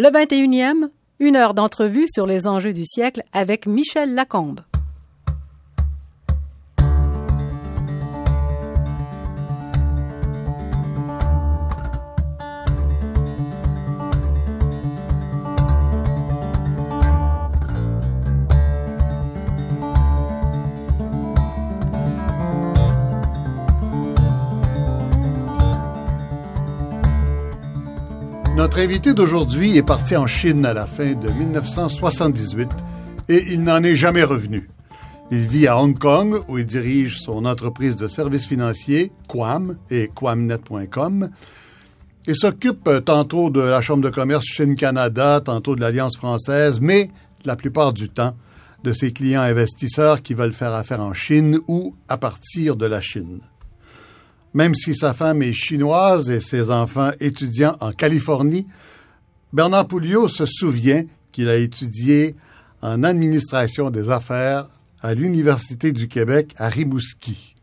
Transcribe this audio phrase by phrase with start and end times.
[0.00, 4.60] Le 21e, une heure d'entrevue sur les enjeux du siècle avec Michel Lacombe.
[28.78, 32.68] Notre invité d'aujourd'hui est parti en Chine à la fin de 1978
[33.28, 34.70] et il n'en est jamais revenu.
[35.32, 40.08] Il vit à Hong Kong où il dirige son entreprise de services financiers, Quam et
[40.14, 41.28] quamnet.com
[42.28, 47.10] et s'occupe tantôt de la Chambre de commerce Chine-Canada, tantôt de l'Alliance française, mais
[47.44, 48.36] la plupart du temps
[48.84, 53.00] de ses clients investisseurs qui veulent faire affaire en Chine ou à partir de la
[53.00, 53.40] Chine.
[54.54, 58.66] Même si sa femme est chinoise et ses enfants étudiants en Californie,
[59.52, 62.34] Bernard Pouliot se souvient qu'il a étudié
[62.82, 64.68] en administration des affaires
[65.00, 67.54] à l'Université du Québec à Rimouski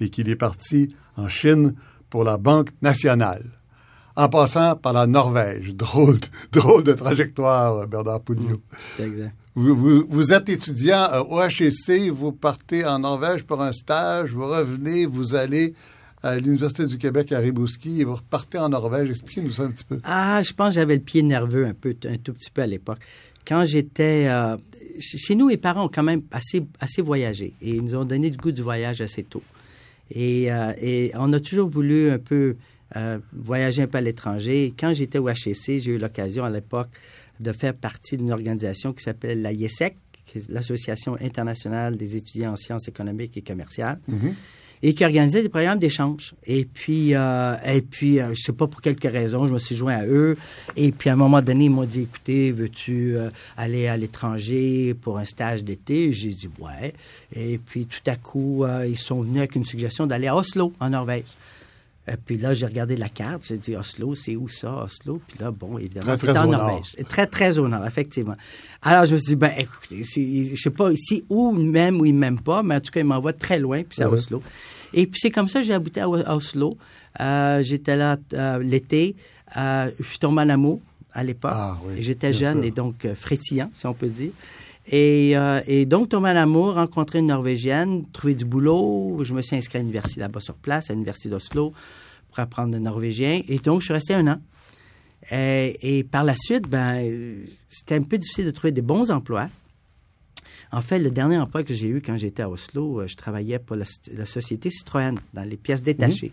[0.00, 1.74] et qu'il est parti en Chine
[2.08, 3.44] pour la Banque nationale,
[4.16, 5.74] en passant par la Norvège.
[5.74, 6.18] Drôle,
[6.52, 8.60] drôle de trajectoire, Bernard Pouliot.
[8.98, 9.34] Exact.
[9.54, 14.46] Vous, vous, vous, êtes étudiant au HEC, vous partez en Norvège pour un stage, vous
[14.46, 15.74] revenez, vous allez
[16.22, 19.10] à l'Université du Québec à Rimouski et vous repartez en Norvège.
[19.10, 20.00] Expliquez-nous ça un petit peu.
[20.04, 22.66] Ah, je pense que j'avais le pied nerveux un peu, un tout petit peu à
[22.66, 22.98] l'époque.
[23.46, 24.26] Quand j'étais...
[24.28, 24.56] Euh,
[24.98, 28.28] chez nous, mes parents ont quand même assez, assez voyagé et ils nous ont donné
[28.28, 29.42] le goût du voyage assez tôt.
[30.10, 32.56] Et, euh, et on a toujours voulu un peu
[32.96, 34.74] euh, voyager un peu à l'étranger.
[34.78, 36.90] Quand j'étais au HEC, j'ai eu l'occasion à l'époque
[37.38, 39.96] de faire partie d'une organisation qui s'appelle la IESEC,
[40.50, 43.98] l'Association internationale des étudiants en sciences économiques et commerciales.
[44.06, 44.34] Mm -hmm
[44.82, 46.34] et qui organisait des programmes d'échange.
[46.46, 49.76] Et puis, euh, et puis, euh, je sais pas pour quelques raisons, je me suis
[49.76, 50.36] joint à eux.
[50.76, 54.94] Et puis, à un moment donné, ils m'ont dit, écoutez, veux-tu euh, aller à l'étranger
[54.94, 56.12] pour un stage d'été?
[56.12, 56.94] J'ai dit, ouais.
[57.34, 60.72] Et puis, tout à coup, euh, ils sont venus avec une suggestion d'aller à Oslo,
[60.80, 61.24] en Norvège.
[62.12, 65.20] Et puis là, j'ai regardé la carte, j'ai dit Oslo, c'est où ça, Oslo?
[65.28, 66.96] Puis là, bon, évidemment, c'est en Norvège.
[66.98, 67.08] Nord.
[67.08, 68.34] Très, très au nord, effectivement.
[68.82, 72.06] Alors, je me suis dit, ben, écoutez, je sais pas ici où ils m'aiment ou
[72.06, 74.14] ils m'aiment pas, mais en tout cas, ils m'envoient très loin, puis c'est à Ouais.
[74.14, 74.42] Oslo.
[74.92, 76.72] Et puis, c'est comme ça que j'ai abouti à, à Oslo.
[77.20, 79.14] Euh, J'étais là euh, l'été.
[79.56, 80.80] Euh, je suis tombé en amour
[81.12, 81.52] à l'époque.
[81.54, 82.64] Ah oui, J'étais jeune sûr.
[82.64, 84.30] et donc euh, frétillant, si on peut dire.
[84.92, 89.18] Et, euh, et donc, tombé en amour, rencontré une Norvégienne, trouvé du boulot.
[89.22, 91.72] Je me suis inscrit à l'université là-bas sur place, à l'université d'Oslo,
[92.30, 93.42] pour apprendre le norvégien.
[93.48, 94.40] Et donc, je suis resté un an.
[95.30, 99.10] Et, et par la suite, ben, euh, c'était un peu difficile de trouver des bons
[99.10, 99.48] emplois.
[100.72, 103.58] En fait, le dernier emploi que j'ai eu quand j'étais à Oslo, euh, je travaillais
[103.58, 106.32] pour la, la société Citroën dans les pièces détachées.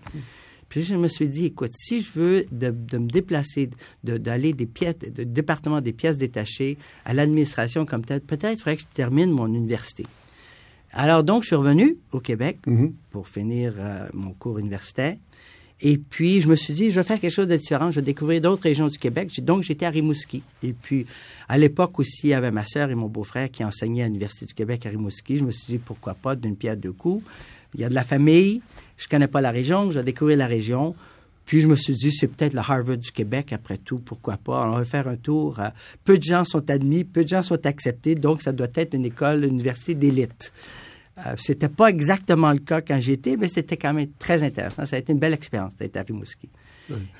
[0.69, 3.69] Puis je me suis dit, écoute, si je veux de, de me déplacer,
[4.03, 8.75] de- d'aller des pièces, du département des pièces détachées à l'administration comme telle, peut-être faudrait
[8.77, 10.05] que je termine mon université.
[10.91, 12.93] Alors donc, je suis revenu au Québec Mhm.
[13.11, 15.15] pour finir euh, mon cours universitaire.
[15.79, 17.91] Et puis, je me suis dit, je vais faire quelque chose de différent.
[17.91, 19.29] Je vais découvrir d'autres régions du Québec.
[19.41, 20.41] Donc, j'étais à Rimouski.
[20.63, 21.05] Et puis,
[21.47, 24.47] à l'époque aussi, il y avait ma sœur et mon beau-frère qui enseignaient à l'Université
[24.47, 25.37] du Québec à Rimouski.
[25.37, 27.23] Je me suis dit, pourquoi pas, d'une pierre deux coups.
[27.75, 28.61] Il y a de la famille.
[28.97, 29.91] Je connais pas la région.
[29.91, 30.95] Je vais découvrir la région.
[31.45, 33.99] Puis, je me suis dit, c'est peut-être le Harvard du Québec, après tout.
[33.99, 34.67] Pourquoi pas?
[34.67, 35.59] On va faire un tour.
[35.59, 35.69] Euh,
[36.03, 38.15] Peu de gens sont admis, peu de gens sont acceptés.
[38.15, 40.51] Donc, ça doit être une école, une université d'élite.
[41.25, 44.85] Euh, c'était pas exactement le cas quand j'étais, mais c'était quand même très intéressant.
[44.85, 46.49] Ça a été une belle expérience d'être à Rimouski.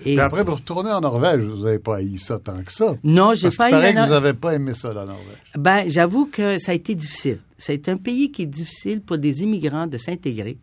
[0.05, 1.41] Et Puis après, vous retournez en Norvège.
[1.41, 2.95] Vous n'avez pas haï ça tant que ça.
[3.03, 5.35] non, j'ai pas eu que vous n'avez pas aimé ça, la Norvège.
[5.57, 7.39] Ben, j'avoue que ça a été difficile.
[7.57, 10.57] C'est un pays qui est difficile pour des immigrants de s'intégrer.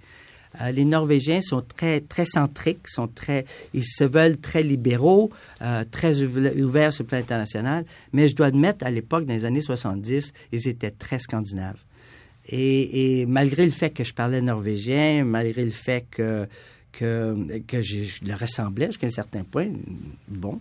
[0.60, 5.30] Euh, les Norvégiens sont très très centriques, sont très, ils se veulent très libéraux,
[5.62, 7.84] euh, très ouv- ouverts sur le plan international.
[8.12, 11.76] Mais je dois admettre, à l'époque, dans les années 70, ils étaient très scandinaves.
[12.49, 16.47] Et, et malgré le fait que je parlais norvégien, malgré le fait que
[16.93, 19.66] que, que je, je le ressemblais jusqu'à un certain point,
[20.28, 20.60] bon,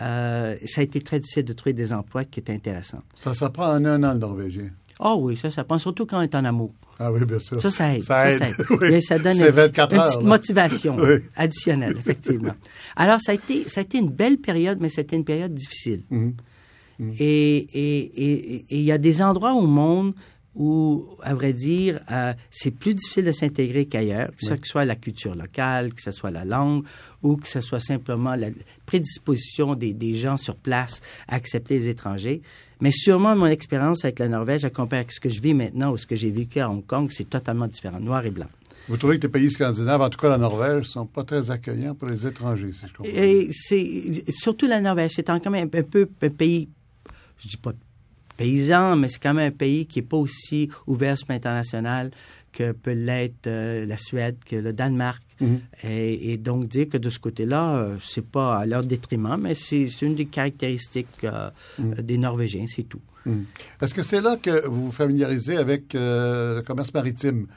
[0.00, 3.02] euh, ça a été très difficile de trouver des emplois qui étaient intéressants.
[3.14, 4.70] Ça s'apprend en un an, le norvégien.
[5.00, 6.72] Oh oui, ça, ça prend surtout quand on est en amour.
[6.98, 7.60] Ah oui, bien sûr.
[7.60, 8.02] Ça, ça aide.
[8.04, 8.38] Ça aide.
[8.38, 8.54] ça, aide.
[8.80, 8.88] oui.
[8.94, 11.16] Et ça donne C'est un petit- 24 une petite motivation Oui.
[11.34, 12.54] additionnelle, effectivement.
[12.96, 16.04] Alors, ça a, été, ça a été une belle période, mais c'était une période difficile.
[16.08, 16.32] Mhm.
[17.18, 20.14] Et et- et- et il y a des endroits au monde
[20.56, 24.96] où, à vrai dire, euh, c'est plus difficile de s'intégrer qu'ailleurs, que ce soit la
[24.96, 26.84] culture locale, que ce soit la langue,
[27.22, 28.48] ou que ce soit simplement la
[28.86, 32.40] prédisposition des, des gens sur place à accepter les étrangers.
[32.80, 35.92] Mais sûrement, mon expérience avec la Norvège, à comparer avec ce que je vis maintenant
[35.92, 38.48] ou ce que j'ai vécu à Hong Kong, c'est totalement différent, noir et blanc.
[38.88, 41.94] Vous trouvez que les pays scandinaves, en tout cas la Norvège, sont pas très accueillants
[41.94, 43.12] pour les étrangers, si je comprends.
[43.12, 46.68] Et c'est surtout la Norvège, c'est quand même un peu un pays,
[47.38, 47.72] je dis pas
[48.36, 52.10] paysan, mais c'est quand même un pays qui est pas aussi ouvert sur l'international
[52.52, 55.22] que peut l'être euh, la Suède, que le Danemark.
[55.38, 55.60] Mhm.
[55.84, 59.54] et, et donc dire que de ce côté-là, euh, c'est pas à leur détriment, mais
[59.54, 61.94] c'est une des caractéristiques euh, Mhm.
[61.96, 63.02] des Norvégiens, c'est tout.
[63.26, 63.42] Hmm.
[63.82, 67.48] Est-ce que c'est là que vous vous familiarisez avec euh, le commerce maritime?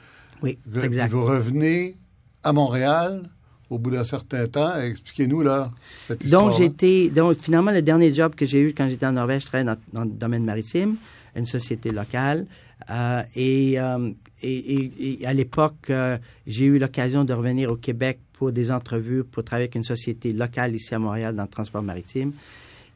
[0.42, 1.10] Oui, exact.
[1.10, 1.94] Vous revenez
[2.42, 3.22] à Montréal
[3.70, 4.76] au bout d'un certain temps.
[4.76, 5.70] Expliquez-nous, là,
[6.06, 9.42] cette histoire Donc, donc, finalement, le dernier job que j'ai eu quand j'étais en Norvège,
[9.42, 10.96] je travaillais dans, dans le domaine maritime,
[11.36, 12.46] une société locale.
[12.90, 14.10] Euh, et, euh,
[14.42, 18.70] et, et- et à l'époque, euh, j'ai eu l'occasion de revenir au Québec pour des
[18.72, 22.32] entrevues, pour travailler avec une société locale ici à Montréal dans le transport maritime.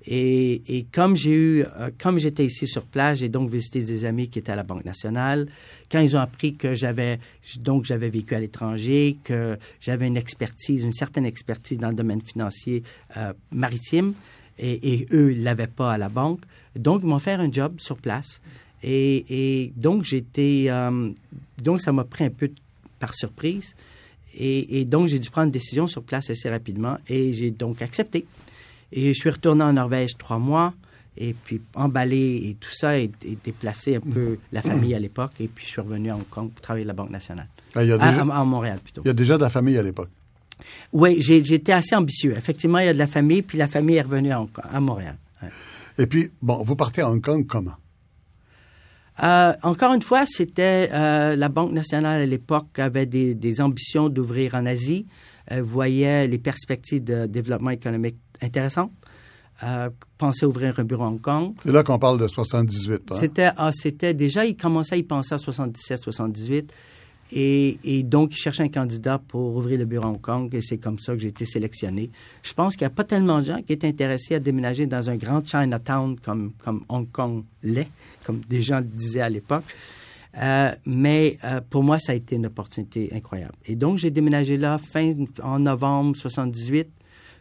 [0.06, 4.28] Et, comme j'ai eu, euh, comme j'étais ici sur place, j'ai donc visité des amis
[4.28, 5.48] qui étaient à la Banque nationale.
[5.90, 7.18] Quand ils ont appris que j'avais,
[7.60, 12.20] donc j'avais vécu à l'étranger, que j'avais une expertise, une certaine expertise dans le domaine
[12.20, 12.82] financier
[13.16, 14.12] euh, maritime,
[14.58, 16.40] et, eux ils l'avaient pas à la banque,
[16.76, 18.40] donc ils m'ont fait un job sur place.
[18.82, 21.10] Et, donc j'étais, euh,
[21.62, 22.50] donc ça m'a pris un peu
[22.98, 23.74] par surprise.
[24.36, 28.26] Et donc j'ai dû prendre une décision sur place assez rapidement, et j'ai donc accepté.
[28.96, 30.72] Et je suis retourné en Norvège trois mois,
[31.18, 35.32] et puis emballé et tout ça, et, et déplacé un peu la famille à l'époque.
[35.40, 37.48] Et puis je suis revenu à Hong Kong pour travailler à la Banque nationale.
[37.74, 39.02] Ah, il, y a déjà, à- à Montréal plutôt.
[39.04, 40.10] il y a déjà de la famille à l'époque.
[40.92, 42.34] Oui, j'étais assez ambitieux.
[42.36, 44.64] Effectivement, il y a de la famille, puis la famille est revenue à, Hong Kong-
[44.72, 45.16] à Montréal.
[45.42, 45.48] Ouais.
[45.98, 47.74] Et puis, bon, vous partez à Hong Kong comment?
[49.22, 54.08] Euh, encore une fois, c'était euh, la Banque nationale à l'époque avait des, des ambitions
[54.08, 55.06] d'ouvrir en Asie,
[55.52, 58.90] euh, voyait les perspectives de développement économique intéressantes,
[59.62, 59.88] euh,
[60.18, 61.54] pensait ouvrir un bureau à Hong Kong.
[61.62, 63.12] C'est là qu'on parle de 78.
[63.12, 63.16] hein?
[63.18, 66.72] C'était, ah, c'était déjà, il commençait à y penser à 77, 78.
[67.32, 70.54] Et, donc, il cherchait un candidat pour ouvrir le bureau à Hong Kong.
[70.54, 72.10] Et c'est comme ça que j'ai été sélectionné.
[72.42, 75.10] Je pense qu'il n'y a pas tellement de gens qui étaient intéressés à déménager dans
[75.10, 76.52] un grand Chinatown comme,
[76.88, 77.88] Hong Kong l'est,
[78.24, 79.64] comme des gens le disaient à l'époque.
[80.36, 83.54] Euh, mais euh, pour moi, ça a été une opportunité incroyable.
[83.66, 85.12] Et donc, j'ai déménagé là fin
[85.42, 86.88] en novembre 78.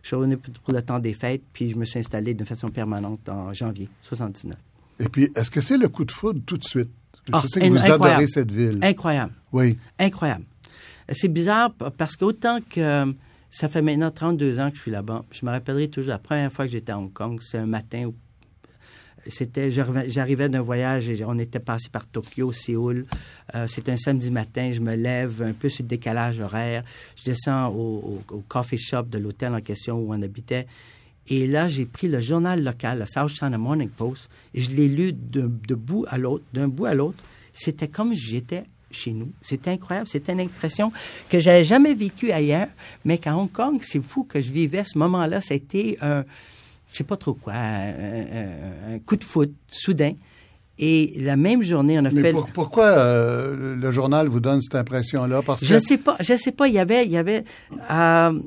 [0.01, 2.69] Je suis revenu pour le temps des fêtes, puis je me suis installé de façon
[2.69, 4.57] permanente en janvier 79.
[4.99, 6.91] Et puis, est-ce que c'est le coup de foudre tout de suite?
[7.31, 8.05] Ah, Je sais que in- vous incroyable.
[8.05, 8.79] adorez cette ville.
[8.81, 9.33] Incroyable.
[9.51, 9.77] Oui.
[9.99, 10.43] Incroyable.
[11.11, 13.11] C'est bizarre parce qu'autant que euh,
[13.49, 16.51] ça fait maintenant 32 ans que je suis là-bas, je me rappellerai toujours la première
[16.51, 18.15] fois que j'étais à Hong Kong, c'est un matin où
[19.27, 23.05] c'était j'arrivais d'un voyage et on était passé par Tokyo, Séoul.
[23.55, 26.83] Euh, c'était un samedi matin, je me lève un peu sur le décalage horaire,
[27.15, 30.67] je descends au, au- au coffee shop de l'hôtel en question où on habitait.
[31.29, 34.87] Et là, j'ai pris le journal local, le South China Morning Post, et je l'ai
[34.87, 37.23] lu de, de bout à l'autre, d'un bout à l'autre.
[37.53, 39.31] C'était comme j'étais chez nous.
[39.41, 40.07] C'était incroyable.
[40.07, 40.91] C'était une impression
[41.29, 42.67] que j'avais jamais vécue ailleurs,
[43.05, 45.39] mais qu'à Hong Kong, c'est fou que je vivais ce moment-là.
[45.41, 46.25] C'était un,
[46.91, 50.13] je sais pas trop quoi, un, un- un coup de foot soudain.
[50.79, 52.31] Et la même journée, on a Mais fait.
[52.31, 55.43] pour- pourquoi euh, le- le journal vous donne cette impression-là?
[55.43, 56.67] Parce que Je sais pas, je sais pas.
[56.67, 57.43] Il y avait, il y avait,
[57.91, 58.39] euh,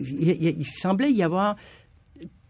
[0.00, 1.56] il, il- il semblait y avoir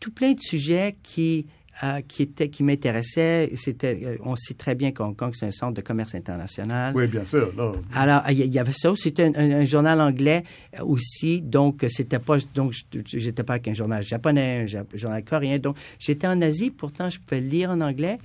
[0.01, 1.47] tout plein de sujets qui
[1.85, 3.53] euh, qui qui m'intéressaient.
[3.57, 6.93] C'était, euh, on sait très bien qu'Hong Kong c'est un centre de commerce international.
[6.97, 7.53] Oui, bien sûr.
[7.57, 7.73] Là.
[7.95, 8.93] Alors, il y- avait ça.
[8.97, 10.43] C'était un, un- un journal anglais
[10.83, 11.41] aussi.
[11.41, 15.59] Donc, c'était pas, donc, je- j'étais pas avec un journal japonais, un journal coréen.
[15.61, 16.73] Donc, j'étais en Asie.
[16.73, 18.19] Pourtant, je pouvais lire en anglais.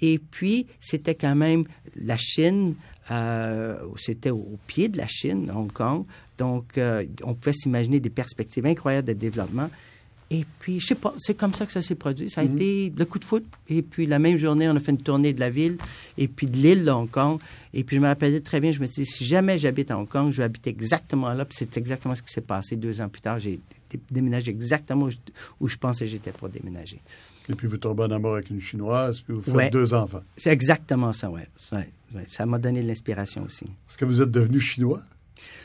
[0.00, 1.64] Et puis, c'était quand même
[2.00, 2.74] la Chine.
[3.12, 6.04] euh, c'était au, au pied de la Chine, Hong Kong.
[6.36, 9.70] Donc, euh, on pouvait s'imaginer des perspectives incroyables de développement.
[10.30, 12.28] Et puis, je sais pas, c'est comme ça que ça s'est produit.
[12.28, 13.44] Ça a été le coup de foot.
[13.68, 15.78] Et puis, la même journée, on a fait une tournée de la ville
[16.18, 17.40] et puis de l'île de Hong Kong.
[17.72, 19.98] Et puis, je me rappelais très bien, je me suis dit, si jamais j'habite à
[19.98, 21.46] Hong Kong, je vais habiter exactement là.
[21.46, 23.38] Puis, c'est exactement ce qui s'est passé deux ans plus tard.
[23.38, 23.58] J'ai
[23.88, 25.16] dé- déménagé exactement où je,
[25.60, 27.00] où je pensais que j'étais pour déménager.
[27.50, 29.70] Et puis vous tombez en amour avec une Chinoise, puis vous faites Ouais.
[29.70, 30.20] deux enfants.
[30.36, 31.48] C'est exactement ça, ouais.
[31.72, 32.24] Ouais, ouais.
[32.26, 33.64] Ça m'a donné de l'inspiration aussi.
[33.64, 35.00] Est-ce que vous êtes devenu chinois?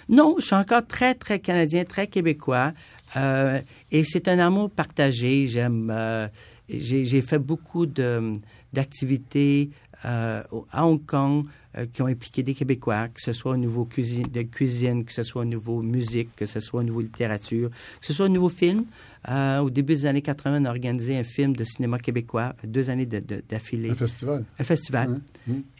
[0.07, 2.71] Non, je suis encore très, très canadien, très québécois.
[3.17, 3.59] Euh,
[3.91, 5.47] et c'est un amour partagé.
[5.47, 5.91] J'aime.
[5.91, 6.27] euh,
[6.69, 9.69] j'ai fait beaucoup d'activités
[10.05, 10.41] euh,
[10.71, 11.45] à Hong Kong
[11.91, 15.23] qui ont impliqué des Québécois, que ce soit au niveau cuisine, de cuisine, que ce
[15.23, 18.47] soit au niveau musique, que ce soit au niveau littérature, que ce soit au niveau
[18.47, 18.85] film.
[19.29, 22.89] Euh, au début des années 80, on a organisé un film de cinéma québécois, deux
[22.89, 23.91] années d'affilée.
[23.91, 24.45] Un festival?
[24.59, 25.21] Un festival.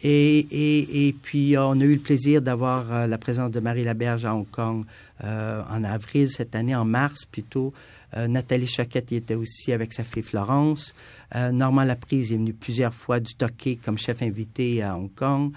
[0.02, 3.60] Et, et, et puis, euh, on a eu le plaisir d'avoir euh, la présence de
[3.60, 4.84] Marie Laberge à Hong Kong
[5.22, 7.72] euh, en avril cette année, en mars plutôt.
[8.16, 10.94] Nathalie Choquette y était aussi avec sa fille Florence.
[11.34, 15.50] Normand Laprise est venu plusieurs fois du Toqué comme chef invité à Hong Kong.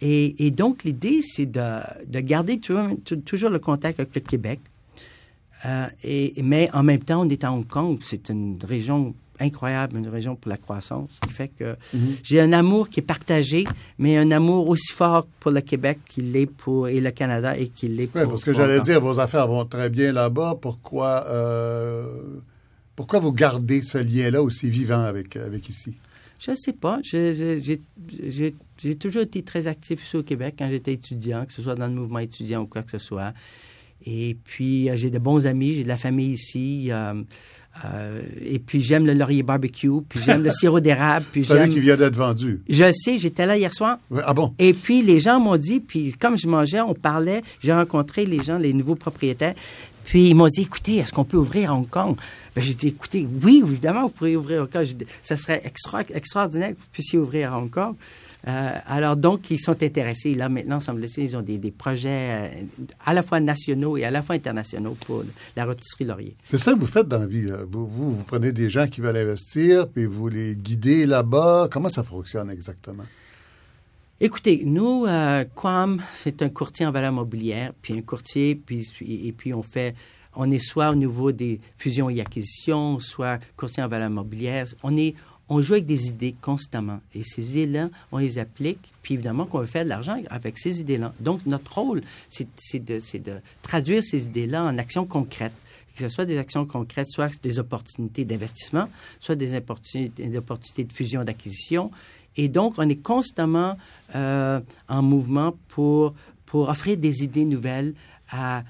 [0.00, 2.88] Et, et, donc, l'idée, c'est de, de, garder toujours,
[3.24, 4.58] toujours, le contact avec le Québec.
[5.66, 7.98] Euh, et, mais en même temps, on est à Hong Kong.
[8.02, 12.18] C'est une région incroyable, une région pour la croissance, qui fait que mm-hmm.
[12.22, 13.64] j'ai un amour qui est partagé,
[13.98, 17.68] mais un amour aussi fort pour le Québec qu'il l'est pour et le Canada et
[17.68, 18.20] qu'il l'est pour.
[18.20, 20.58] Oui, parce que j'allais dire, vos affaires vont très bien là-bas.
[20.60, 22.40] Pourquoi, euh,
[22.96, 25.96] pourquoi vous gardez ce lien-là aussi vivant avec, avec ici?
[26.40, 27.00] Je ne sais pas.
[27.02, 31.88] J'ai toujours été très actif ici au Québec quand j'étais étudiant, que ce soit dans
[31.88, 33.32] le mouvement étudiant ou quoi que ce soit.
[34.10, 36.88] Et puis, euh, j'ai de bons amis, j'ai de la famille ici.
[36.90, 37.14] Euh,
[37.84, 41.68] euh, et puis j'aime le laurier barbecue, puis j'aime le sirop d'érable, puis j'aime.
[41.68, 42.62] qui vient d'être vendu.
[42.68, 43.98] Je sais, j'étais là hier soir.
[44.24, 44.52] ah bon?
[44.58, 48.42] Et puis les gens m'ont dit, puis comme je mangeais, on parlait, j'ai rencontré les
[48.42, 49.54] gens, les nouveaux propriétaires,
[50.04, 52.16] puis ils m'ont dit, écoutez, est-ce qu'on peut ouvrir à Hong Kong?
[52.56, 54.86] Ben, j'ai dit, écoutez, oui, évidemment, vous pourriez ouvrir à Hong Kong.
[55.22, 57.94] ça serait extra, extraordinaire que vous puissiez ouvrir à Hong Kong.
[58.46, 60.34] Euh, alors donc, ils sont intéressés.
[60.34, 62.62] Là, maintenant, semble-t-il, ils ont des, des projets euh,
[63.04, 65.24] à la fois nationaux et à la fois internationaux pour
[65.56, 66.36] la rôtisserie Laurier.
[66.44, 67.46] C'est ça que vous faites dans la vie.
[67.70, 71.68] Vous, vous, vous, prenez des gens qui veulent investir, puis vous les guidez là-bas.
[71.70, 73.04] Comment ça fonctionne exactement?
[74.20, 79.30] Écoutez, nous, euh, Quam, c'est un courtier en valeur mobilière, puis un courtier, puis, et
[79.30, 79.94] puis on fait,
[80.34, 84.66] on est soit au niveau des fusions et acquisitions, soit courtier en valeur mobilière.
[84.82, 85.14] On est,
[85.48, 87.00] on joue avec des idées constamment.
[87.14, 90.80] Et ces idées-là, on les applique, puis évidemment qu'on veut faire de l'argent avec ces
[90.80, 91.12] idées-là.
[91.20, 93.00] Donc, notre rôle, c'est de,
[93.62, 95.56] traduire ces idées-là en actions concrètes
[95.96, 98.88] que ce soit des actions concrètes, soit des opportunités d'investissement,
[99.18, 101.90] soit des opportunités, des opportunités de fusion d'acquisition.
[102.36, 103.76] Et donc, on est constamment
[104.14, 106.14] euh, en mouvement pour,
[106.46, 107.94] pour offrir des idées nouvelles
[108.30, 108.62] à,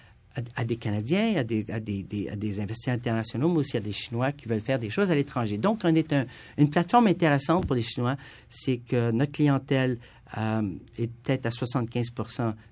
[0.57, 3.93] à, des Canadiens, à des, à, des, à des, investisseurs internationaux, mais aussi à des
[3.93, 5.59] Chinois qui veulent faire des choses à l'étranger.
[5.59, 6.15] Donc, on est
[6.57, 8.17] une plateforme intéressante pour les Chinois,
[8.49, 9.99] c'est que notre clientèle
[10.37, 10.63] euh,
[10.99, 12.09] est peut-être à 75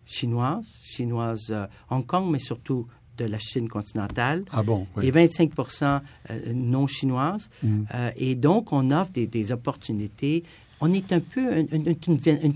[0.04, 4.44] chinoise, chinoise euh, Hong Kong, mais surtout de la Chine continentale.
[4.52, 7.48] Ah bon, Et 25% euh, non chinoises.
[7.62, 7.84] Mm.
[8.16, 10.44] et donc, on offre des, des, opportunités.
[10.82, 11.96] On est un peu une, une,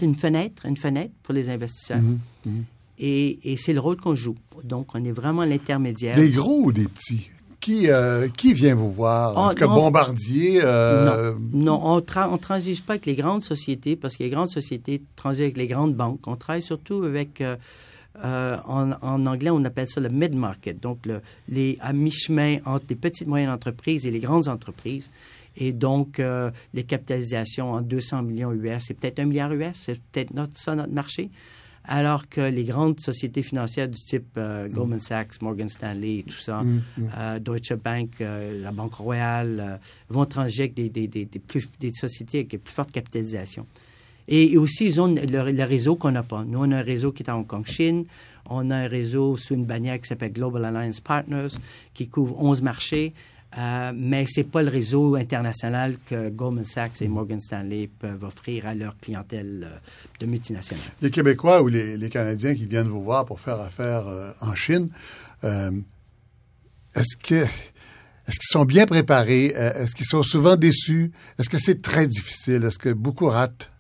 [0.02, 2.00] une, fenêtre, une fenêtre pour les investisseurs.
[2.00, 2.48] Mm-hmm.
[2.48, 2.62] Mm-hmm.
[3.02, 4.37] Et, c'est le rôle qu'on joue.
[4.62, 6.16] Donc, on est vraiment l'intermédiaire.
[6.16, 7.30] Des gros ou des petits?
[7.59, 9.50] Qui, euh, qui vient vous voir?
[9.50, 10.61] Est-ce que Bombardier...
[10.62, 15.02] Euh, non, on ne transige pas avec les grandes sociétés parce que les grandes sociétés
[15.16, 16.26] transigent avec les grandes banques.
[16.26, 17.40] On travaille surtout avec...
[17.40, 17.57] Euh,
[18.66, 22.97] en, en, anglais, on appelle ça le mid-market, donc le, les, à mi-chemin entre les
[22.97, 25.09] petites et moyennes entreprises et les grandes entreprises.
[25.57, 26.21] Et donc,
[26.75, 30.75] les capitalisations en 200 millions US, c'est peut-être un milliard US, c'est peut-être notre, ça
[30.75, 31.30] notre marché
[31.84, 34.68] alors que les grandes sociétés financières du type euh.
[34.68, 37.10] Goldman Sachs, Morgan Stanley, tout ça, mm, mm.
[37.18, 42.38] Euh, Deutsche Bank, euh, la Banque Royale, vont trancher des, des, des, plus, des sociétés
[42.38, 43.66] avec une plus forte capitalisation.
[44.28, 46.44] Et, aussi, ils ont le, réseau qu'on n'a pas.
[46.44, 48.04] Nous, on a un réseau qui est à Hong Kong, Chine.
[48.49, 51.56] On a un réseau sous une bannière qui s'appelle Global Alliance Partners,
[51.94, 53.12] qui couvre 11 marchés.
[53.59, 58.23] Euh, mais ce n'est pas le réseau international que Goldman Sachs et Morgan Stanley peuvent
[58.23, 59.78] offrir à leur clientèle euh,
[60.21, 60.85] de multinationales.
[61.02, 64.90] Les Québécois ou les, Canadiens qui viennent vous voir pour faire affaire euh, en Chine,
[65.42, 67.47] est-ce que
[68.28, 69.47] est-ce qu'ils sont bien préparés?
[69.47, 71.11] Est-ce qu'ils sont souvent déçus?
[71.38, 72.62] Est-ce que c'est très difficile?
[72.62, 73.71] Est-ce que beaucoup ratent?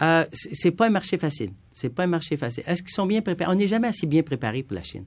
[0.00, 1.50] Euh, c'est pas un marché facile.
[1.72, 2.64] C'est pas un marché facile.
[2.66, 3.52] Est-ce qu'ils sont bien préparés?
[3.52, 5.04] On n'est jamais assez bien préparé pour la Chine.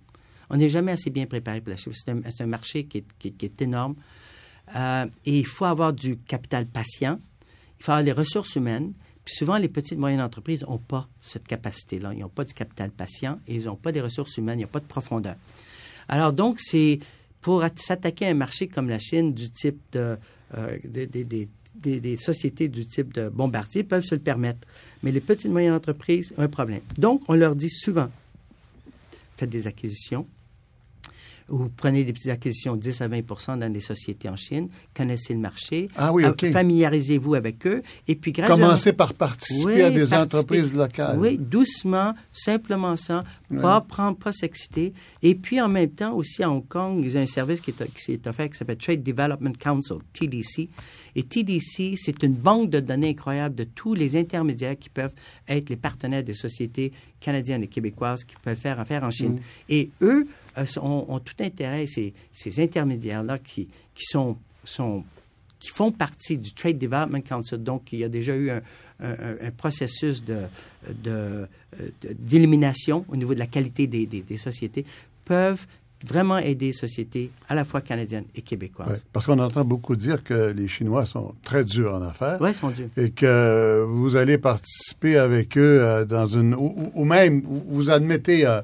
[0.51, 1.93] On n'est jamais assez bien préparé pour la Chine.
[1.93, 3.95] C'est un, marché qui est, énorme.
[4.75, 7.19] Euh, et il faut avoir du capital patient.
[7.79, 8.91] Il faut avoir les ressources humaines.
[9.23, 12.11] Puis souvent, les petites et moyennes entreprises n'ont pas cette capacité-là.
[12.13, 14.55] Ils n'ont pas du capital patient et ils n'ont pas des ressources humaines.
[14.55, 15.35] Il n'y a pas de profondeur.
[16.09, 16.99] Alors donc, c'est
[17.39, 20.17] pour s'attaquer à un marché comme la Chine du type de,
[20.57, 20.77] euh,
[21.75, 24.67] des, sociétés du type de Bombardier peuvent se le permettre.
[25.01, 26.81] Mais les petites et moyennes entreprises ont un problème.
[26.97, 28.09] Donc, on leur dit souvent,
[29.37, 30.27] faites des acquisitions,
[31.51, 35.39] vous prenez des petites acquisitions 10 à 20 dans des sociétés en Chine, connaissez le
[35.39, 38.67] marché, ah oui, familiarisez-vous avec eux, et puis graduellement...
[38.67, 41.19] Commencez par participer à des entreprises locales.
[41.19, 43.23] Oui, doucement, simplement ça,
[43.61, 44.93] pas prendre, pas s'exciter.
[45.21, 47.93] Et puis en même temps, aussi à Hong Kong, ils ont un service qui est,
[47.93, 50.69] qui est offert qui s'appelle Trade Development Council, TDC.
[51.15, 55.13] Et TDC, c'est une banque de données incroyable de tous les intermédiaires qui peuvent
[55.47, 59.33] être les partenaires des sociétés canadiennes et québécoises qui peuvent faire affaire en Chine.
[59.33, 59.39] Mm.
[59.69, 60.25] Et eux,
[60.57, 65.03] euh, ont, tout intérêt, ces, ces intermédiaires-là qui, qui, sont, sont,
[65.59, 67.57] qui font partie du Trade Development Council.
[67.57, 68.61] Donc, il y a déjà eu un,
[68.99, 70.49] un, processus d'élimination
[71.03, 74.85] de, de, d'élimination au niveau de la qualité des, des, des, sociétés,
[75.25, 75.65] peuvent
[76.03, 78.89] vraiment aider les sociétés à la fois canadiennes et québécoises.
[78.89, 82.37] Ouais, parce qu'on entend beaucoup dire que les Chinois sont très durs en affaires.
[82.41, 82.89] Oui, ils sont durs.
[82.97, 86.55] Et que vous allez participer avec eux euh, dans une...
[86.55, 88.61] Ou, ou même, vous admettez euh,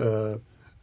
[0.00, 0.36] euh,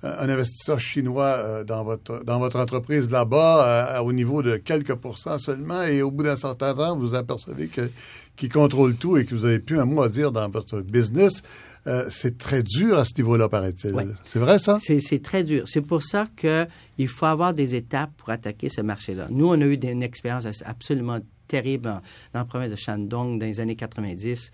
[0.04, 4.96] un investisseur chinois euh, dans votre dans votre entreprise là-bas euh, au niveau de quelques
[4.96, 7.90] pourcents seulement et au bout d'un certain temps, vous apercevez que
[8.36, 11.44] qui contrôle tout et que vous avez plus un mot à dire dans votre business.
[11.86, 13.94] Euh, c'est très dur à ce niveau-là, paraît-il.
[13.94, 14.08] Ouais.
[14.24, 14.78] C'est vrai, ça?
[14.82, 15.64] C'est, c'est très dur.
[15.68, 19.28] C'est pour ça qu'il faut avoir des étapes pour attaquer ce marché-là.
[19.30, 21.88] Nous, on a eu une expérience absolument terrible
[22.34, 24.50] dans la province de Shandong dans les années 90.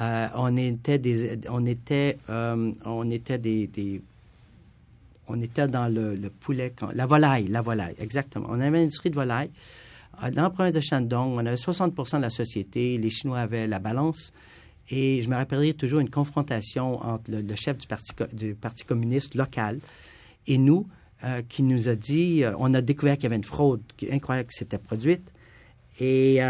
[0.00, 4.02] Euh, on était des, on était, euh, on était des, des-
[5.32, 8.46] on était dans le, le poulet, la volaille, la volaille, exactement.
[8.50, 9.50] On avait une industrie de volaille.
[10.22, 12.98] Euh, Dans la province de Shandong, on avait 60% de la société.
[12.98, 14.32] Les Chinois avaient la balance.
[14.90, 19.78] Et je me rappellerai toujours une confrontation entre le, chef du parti, communiste local
[20.46, 20.86] et nous,
[21.24, 24.48] euh, qui nous a dit, euh, on a découvert qu'il y avait une fraude incroyable
[24.50, 25.32] qui s'était produite.
[26.00, 26.40] Et,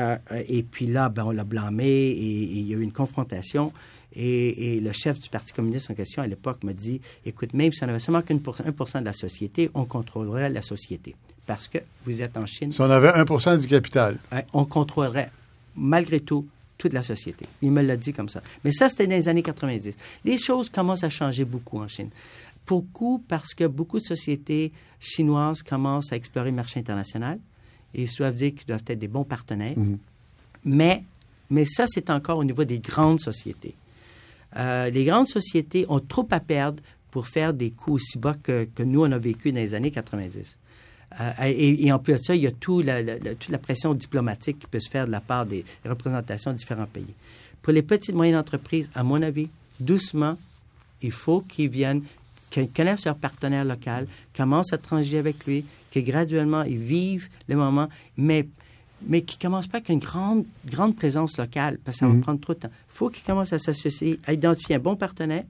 [0.48, 3.72] et puis là, ben, on l'a blâmé et il y a eu une confrontation.
[4.14, 7.73] Et, et le chef du Parti communiste en question à l'époque m'a dit, écoute, même
[7.73, 11.14] si on avait seulement qu'un pour cent- 1 de la société, on contrôlerait la société.
[11.47, 14.19] Parce que vous êtes en Chine, Si on avait 1 du capital.
[14.31, 15.31] Hein, on contrôlerait
[15.76, 16.47] malgré tout
[16.78, 17.47] toute la société.
[17.62, 18.42] Il me l'a dit comme ça.
[18.64, 19.97] Mais ça, c'était dans les années 90.
[20.25, 22.11] Les choses commencent à changer beaucoup en Chine.
[22.66, 27.38] Beaucoup parce que beaucoup de sociétés chinoises commencent à explorer le marché international
[27.95, 29.76] et ils doivent dire qu'ils doivent être des bons partenaires.
[30.64, 31.04] Mais,
[31.50, 33.75] mais ça, c'est encore au niveau des grandes sociétés.
[34.56, 38.66] Euh, les grandes sociétés ont trop à perdre pour faire des coûts aussi bas que,
[38.82, 40.59] nous, on a vécu dans les années 90.
[41.21, 43.92] Euh, et, et en plus de ça, il y a tout la- toute la pression
[43.94, 47.14] diplomatique qui peut se faire de la part des représentations de différents pays.
[47.61, 50.37] Pour les petites et moyennes entreprises, à mon avis, doucement,
[51.02, 52.02] il faut qu'ils viennent,
[52.50, 57.56] qu'ils connaissent leur partenaire local, commencent à transiger avec lui, que graduellement, ils vivent le
[57.56, 58.47] moment, mais,
[59.06, 62.18] mais qu'ils ne commencent pas avec une grande, grande présence locale, parce que ça va
[62.21, 62.68] prendre trop de temps.
[62.71, 65.44] Il faut qu'ils commencent à s'associer, à identifier un bon partenaire,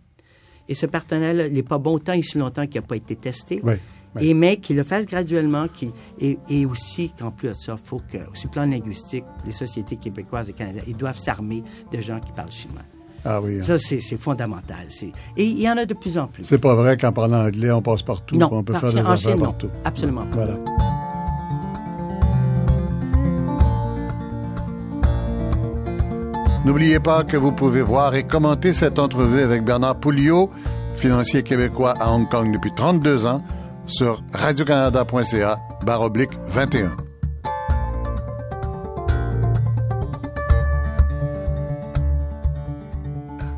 [0.69, 3.61] et ce partenaire-là, il n'est pas bon tant ici longtemps qu'il n'a pas été testé.
[3.65, 3.75] Oui.
[4.21, 5.91] Et mais qu'il le fasse graduellement, qui,
[6.21, 9.53] et, et aussi qu'en plus de ça, il faut que, sur le plan linguistique, les
[9.53, 12.83] sociétés québécoises et canadiennes, ils doivent s'armer de gens qui parlent chinois.
[13.25, 13.61] Ah oui.
[13.61, 13.63] hein.
[13.63, 14.85] Ça, c'est c'est fondamental.
[14.89, 16.45] C'est- Et il y en a de plus en plus.
[16.45, 18.37] C'est pas vrai qu'en parlant anglais, on passe partout.
[18.37, 19.45] Non, on peut faire des affaires Chine, non.
[19.45, 19.69] partout.
[19.85, 20.45] Absolument pas.
[20.45, 20.59] Voilà.
[26.65, 30.49] N'oubliez pas que vous pouvez voir et commenter cette entrevue avec Bernard Pouliot,
[30.95, 33.43] financier québécois à Hong Kong depuis 32 ans,
[33.89, 36.95] sur radiocanada.ca barre oblique 21.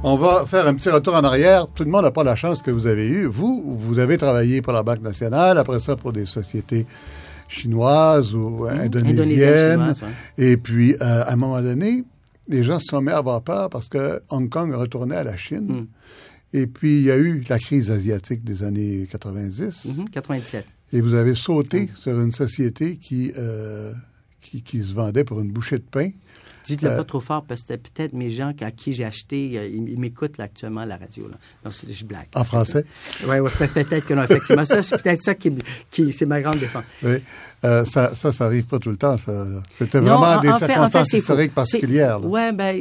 [0.02, 1.66] On va faire un petit retour en arrière.
[1.74, 3.26] Tout le monde n'a pas la chance que vous avez eue.
[3.26, 6.86] Vous, vous avez travaillé pour la Banque nationale, après ça pour des sociétés
[7.48, 9.94] chinoises ou euh, indonésiennes.
[10.00, 10.08] Ouais.
[10.38, 12.04] Et puis, euh, à un moment donné,
[12.48, 15.37] les gens se sont mis à avoir peur parce que Hong Kong retournait à la
[15.37, 15.66] Chine.
[15.83, 15.87] Mm.
[16.57, 19.87] Et puis, il y a eu la crise asiatique des années 90.
[19.87, 20.64] Mhm, 97.
[20.92, 23.92] Et vous avez sauté sur une société qui, euh,
[24.40, 26.11] qui, qui se vendait pour une bouchée de pain.
[26.64, 29.59] Dites-le Euh, pas trop fort parce que c'était peut-être mes gens à qui j'ai acheté,
[29.59, 31.28] euh, ils, m'écoutent actuellement à la radio.
[31.28, 31.37] Là.
[31.64, 32.28] Donc, je blague.
[32.35, 32.85] En français?
[33.26, 34.64] Oui, ouais, peut- peut-être que non, effectivement.
[34.64, 35.52] Ça, c'est peut-être ça qui,
[35.90, 36.85] qui c'est ma grande défense.
[37.02, 37.16] Oui.
[37.64, 39.16] Euh, ça, ça, ça arrive pas tout le temps.
[39.79, 41.16] C'était vraiment en- des en fait, circonstances faux.
[41.16, 42.20] historiques particulières.
[42.22, 42.77] Oui, ben,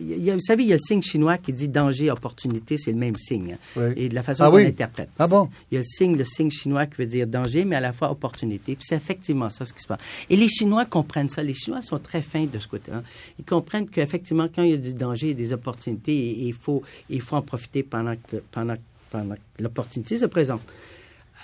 [0.00, 2.92] y a- vous savez, il y a le signe chinois qui dit danger, opportunité, c'est
[2.92, 3.56] le même signe.
[3.76, 3.84] Oui.
[3.96, 4.62] Et de la façon Ah dont oui?
[4.62, 5.08] on l'interprète.
[5.18, 5.48] Ah bon?
[5.70, 7.92] Il y a le signe, le signe chinois qui veut dire danger, mais à la
[7.94, 8.74] fois opportunité.
[8.76, 10.00] Puis c'est effectivement ça ce qui se passe.
[10.28, 11.42] Et les Chinois comprennent ça.
[11.42, 13.02] Les Chinois sont très fins de ce côté-là.
[13.38, 16.42] Ils comprennent qu'effectivement, quand il y a du danger, il y a des opportunités, et,
[16.48, 18.74] il, faut, il faut en profiter pendant que, pendant,
[19.10, 20.60] pendant l'opportunité se présente.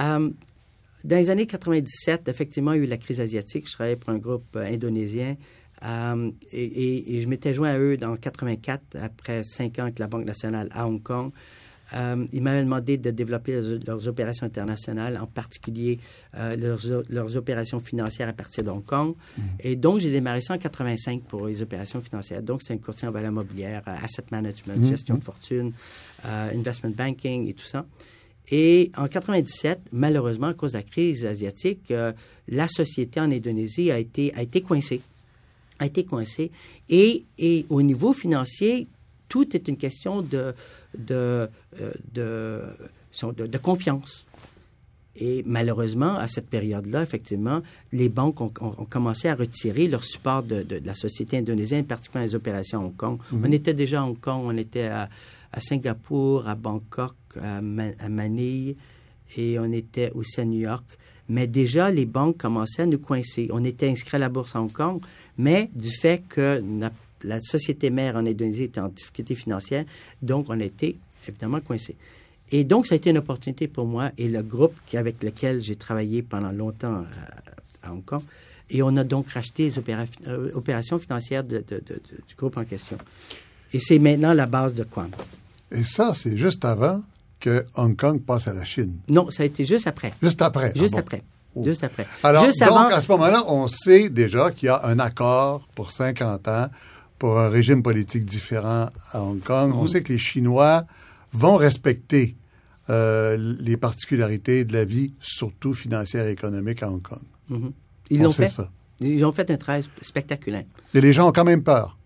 [0.01, 0.29] Euh,
[1.07, 3.67] dans les années 97, effectivement, il y a eu la crise asiatique.
[3.69, 5.37] Je travaillais pour un groupe euh, indonésien.
[5.85, 9.99] euh, et, et- et je m'étais joint à eux dans 84, après cinq ans avec
[9.99, 11.31] la Banque nationale à Hong Kong.
[11.95, 16.01] Euh, ils m'avaient demandé de développer leurs, leurs opérations internationales, en particulier
[16.37, 19.15] euh, leurs, leurs opérations financières à partir de Hong Kong.
[19.61, 22.43] Et donc, j'ai démarré ça en 85 pour les opérations financières.
[22.43, 25.73] Donc, c'est un courtier en valeur mobilière, asset management, gestion de fortune,
[26.25, 27.87] investment banking et tout ça.
[28.51, 32.13] Et en 97, malheureusement, à cause de la crise asiatique, euh,
[32.49, 35.01] la société en Indonésie a été, a été coincée.
[35.79, 36.51] A été coincée.
[36.89, 38.87] Et, et au niveau financier,
[39.29, 40.55] tout est une question de,
[40.97, 41.49] de,
[41.81, 42.63] euh, de,
[43.11, 44.25] sont de, de confiance.
[45.19, 50.05] Et malheureusement, à cette période-là, effectivement, les banques ont, ont- ont commencé à retirer leur
[50.05, 53.19] support de, de- de la société indonésienne, particulièrement les opérations à Hong Kong.
[53.33, 55.09] On était déjà à Hong Kong, on était à,
[55.53, 58.77] à Singapour, à Bangkok, à, Ma- à Manille.
[59.37, 60.85] et on était aussi à New York.
[61.29, 63.49] Mais déjà, les banques commençaient à nous coincer.
[63.53, 65.01] On était inscrit à la bourse à Hong Kong,
[65.39, 66.63] mais du fait que
[67.25, 69.85] la société mère en Indonésie était en difficulté financière,
[70.23, 70.97] donc on était
[71.27, 71.97] évidemment coincé.
[72.53, 75.75] Et donc, ça a été une opportunité pour moi et le groupe avec lequel j'ai
[75.75, 77.05] travaillé pendant longtemps
[77.83, 78.23] à, Hong Kong.
[78.71, 79.95] Et on a donc racheté les
[80.29, 81.61] euh, opérations financières du
[82.37, 82.99] groupe en question.
[83.73, 85.11] Et c'est maintenant la base de Quam.
[85.73, 87.03] Et ça, c'est juste avant
[87.41, 88.99] que Hong Kong passe à la Chine.
[89.09, 90.13] Non, ça a été juste après.
[90.23, 90.73] Juste après.
[90.75, 91.23] Juste ah après.
[91.55, 91.63] Oh.
[91.65, 92.07] Juste après.
[92.23, 96.49] Alors, donc, à ce moment-là, on sait déjà qu'il y a un accord pour 50
[96.49, 96.67] ans
[97.19, 99.73] pour un régime politique différent à Hong Kong.
[99.75, 99.89] On mm.
[99.89, 100.85] sait que les Chinois
[101.33, 102.37] vont respecter
[102.91, 107.23] euh, les particularités de la vie, surtout financière et économique à Hong Kong.
[107.51, 107.73] Mm-hmm.
[108.11, 108.49] Ils l'ont fait.
[108.49, 108.71] Ça.
[109.01, 110.65] Ils ont fait un travail spectaculaire.
[110.95, 111.99] Et les gens ont quand même peur.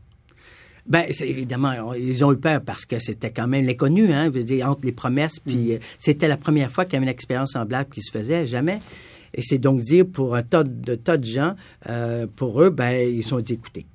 [0.91, 4.69] Ben, évidemment, ils ont eu peur parce que c'était quand même l'inconnu, hein, veux dire,
[4.69, 5.71] entre les promesses, puis mm.
[5.71, 8.81] euh, c'était la première fois qu'il y avait une expérience semblable qui se faisait, jamais.
[9.33, 11.55] Et c'est donc dire pour un tas de, tas de gens,
[11.89, 13.87] euh, pour eux, ben, ils sont dit, écoutez,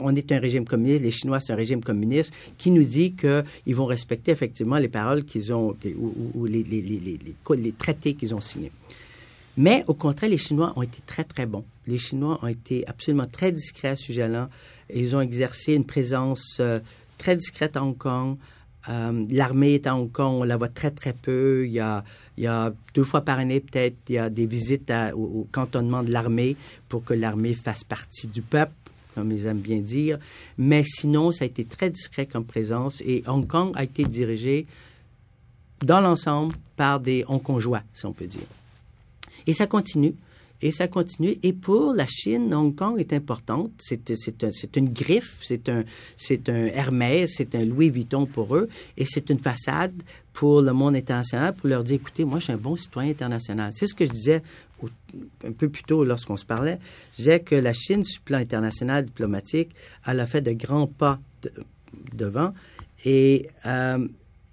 [0.00, 3.76] on est un régime communiste, les Chinois, c'est un régime communiste, qui nous dit qu'ils
[3.76, 5.76] vont respecter effectivement les paroles qu'ils ont,
[6.34, 8.72] ou, les, les, les, les, traités qu'ils ont signés.
[9.56, 11.64] Mais au contraire, les Chinois ont été très, très bons.
[11.86, 14.48] Les Chinois ont été absolument très discrets à ce sujet-là.
[14.94, 16.80] Ils ont exercé une présence euh,
[17.18, 18.36] très discrète à Hong Kong.
[18.88, 21.66] Euh, l'armée est à Hong Kong, on la voit très, très peu.
[21.66, 22.04] Il y a,
[22.94, 26.56] deux fois par année, peut-être, il y a des visites au, au, cantonnement de l'armée
[26.88, 28.72] pour que l'armée fasse partie du peuple
[29.14, 30.18] comme ils aiment bien dire.
[30.58, 34.66] Mais sinon, ça a été très discret comme présence et Hong Kong a été dirigé
[35.84, 38.46] dans l'ensemble par des Hongkongois, si on peut dire.
[39.46, 40.14] Et ça continue.
[40.60, 41.38] Et ça continue.
[41.42, 43.70] Et pour la Chine, Hong Kong est importante.
[43.78, 45.84] C'est, une griffe, c'est un,
[46.16, 48.68] c'est un Hermès, c'est un Louis Vuitton pour eux.
[48.96, 49.94] Et c'est une façade
[50.32, 53.72] pour le monde international, pour leur dire, écoutez, moi, je suis un bon citoyen international.
[53.74, 54.42] C'est ce que je disais
[55.44, 56.78] un peu plus tôt lorsqu'on se parlait.
[57.12, 59.70] Je disais que la Chine, sur le plan international diplomatique,
[60.06, 61.20] elle a fait de grands pas
[62.12, 62.52] devant.
[63.04, 64.06] Et euh,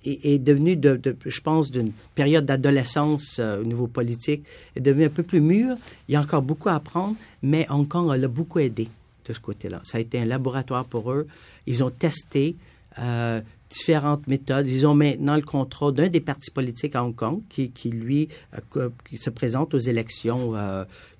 [0.05, 4.43] est, devenu, de, je pense, d'une période d'adolescence euh, au niveau politique,
[4.75, 5.75] est devenu un peu plus mûr.
[6.07, 8.87] Il y a encore beaucoup à apprendre, mais Hong Kong a beaucoup aidé
[9.25, 9.81] de ce côté-là.
[9.83, 11.27] Ça a été un laboratoire pour eux.
[11.65, 12.55] Ils ont testé
[12.99, 14.67] euh, différentes méthodes.
[14.67, 18.29] Ils ont maintenant le contrôle d'un des partis politiques à Hong Kong qui, lui,
[18.75, 18.89] euh,
[19.19, 20.53] se présente aux élections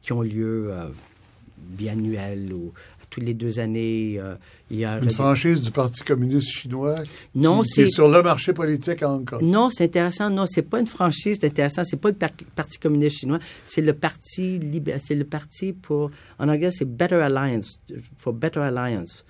[0.04, 0.72] qui ont lieu
[1.58, 2.74] biannuelles ou
[3.16, 4.16] toutes les deux années.
[4.20, 4.36] Euh,
[4.70, 6.96] il y a une franchise du Parti communiste chinois
[7.34, 9.42] non, c'est sur le marché politique à Hong Kong.
[9.42, 10.30] Non, c'est intéressant.
[10.30, 11.38] Non, c'est pas une franchise.
[11.40, 11.84] C'est intéressant.
[11.84, 12.16] C'est pas le
[12.56, 13.40] Parti communiste chinois.
[13.64, 14.60] C'est le parti
[15.06, 16.12] C'est le parti pour.
[16.40, 17.80] En anglais, c'est Better Alliance.
[18.18, 19.26] For Better Alliance.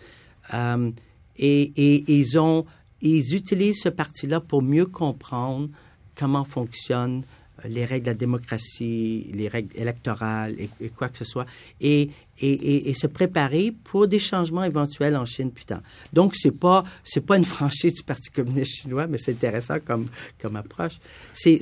[0.54, 0.90] Euh,
[1.38, 2.66] et, et, ils ont.
[3.02, 5.70] Ils utilisent ce parti-là pour mieux comprendre
[6.16, 7.24] comment fonctionne
[7.64, 11.46] les règles de la démocratie, les règles électorales et, quoi que ce soit,
[11.80, 12.10] et,
[12.42, 15.66] et, se préparer pour des changements éventuels en Chine plus.
[16.12, 20.08] Donc, c'est pas c'est pas une franchise du Parti communiste chinois, mais c'est intéressant comme,
[20.42, 21.00] comme approche.
[21.34, 21.62] C'est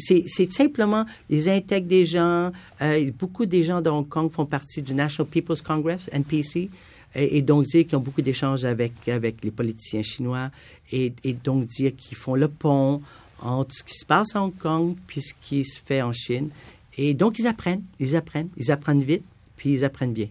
[0.52, 2.52] simplement, ils intègrent des gens,
[2.82, 6.70] euh, beaucoup des gens de Hong Kong font partie du National People's Congress, NPC,
[7.16, 10.50] et, donc dire qu'ils ont beaucoup d'échanges avec, avec les politiciens chinois,
[10.92, 13.02] et, et donc dire qu'ils font le pont
[13.44, 16.50] entre ce qui se passe à Hong Kong puis ce qui se fait en Chine.
[16.98, 19.24] Et donc, ils apprennent, ils apprennent, ils apprennent vite,
[19.58, 20.30] puis ils apprennent bien.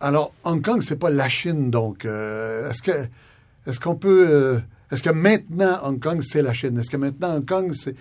[0.00, 2.04] Alors, Hong Kong, c'est pas la Chine, donc.
[2.04, 3.06] Euh, est-ce que,
[3.66, 6.78] est-ce qu'on peut, euh, est-ce que maintenant Hong Kong c'est la Chine?
[6.78, 7.94] Est-ce que maintenant Hong Kong c'est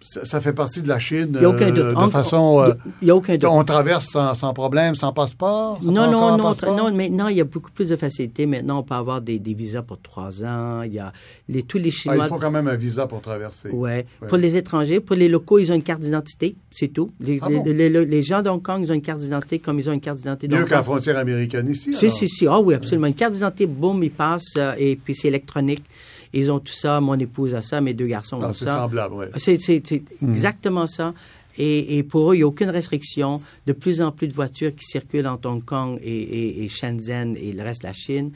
[0.00, 2.74] ça, fait partie de la Chine aucun euh, de façon.
[3.00, 3.48] Il n'y a aucun doute.
[3.50, 5.80] On traverse sans, problème, sans passeport?
[5.82, 6.92] Non, non, non, non.
[6.92, 8.46] Maintenant, il y a beaucoup plus de facilité.
[8.46, 10.82] Maintenant, on peut avoir des, visas pour trois ans.
[10.82, 11.12] Il y a
[11.48, 12.18] les, tous les Chinois.
[12.20, 13.70] Ah, il faut quand même un visa pour traverser.
[13.70, 14.06] Ouais.
[14.28, 17.10] Pour les étrangers, pour les locaux, ils ont une carte d'identité, c'est tout.
[17.20, 20.00] Les, ah les, gens d'Hong Kong, ils ont une carte d'identité comme ils ont une
[20.00, 20.54] carte d'identité.
[20.54, 21.94] Mieux qu'à la frontière américaine ici.
[21.94, 22.46] Si, si, si.
[22.46, 23.06] Ah oui, absolument.
[23.06, 25.84] Une carte d'identité, boum, ils passent euh, et puis c'est électronique.
[26.34, 28.66] Ils ont tout ça, mon épouse a ça, mes deux garçons ah, ont ça.
[28.66, 29.26] C'est semblable, oui.
[29.36, 30.30] C'est hmm.
[30.30, 31.14] exactement ça.
[31.56, 33.38] Et, pour eux, il n'y a aucune restriction.
[33.66, 37.62] De plus en plus de voitures qui circulent entre Hong Kong et, Shenzhen et le
[37.62, 38.32] reste de la Chine.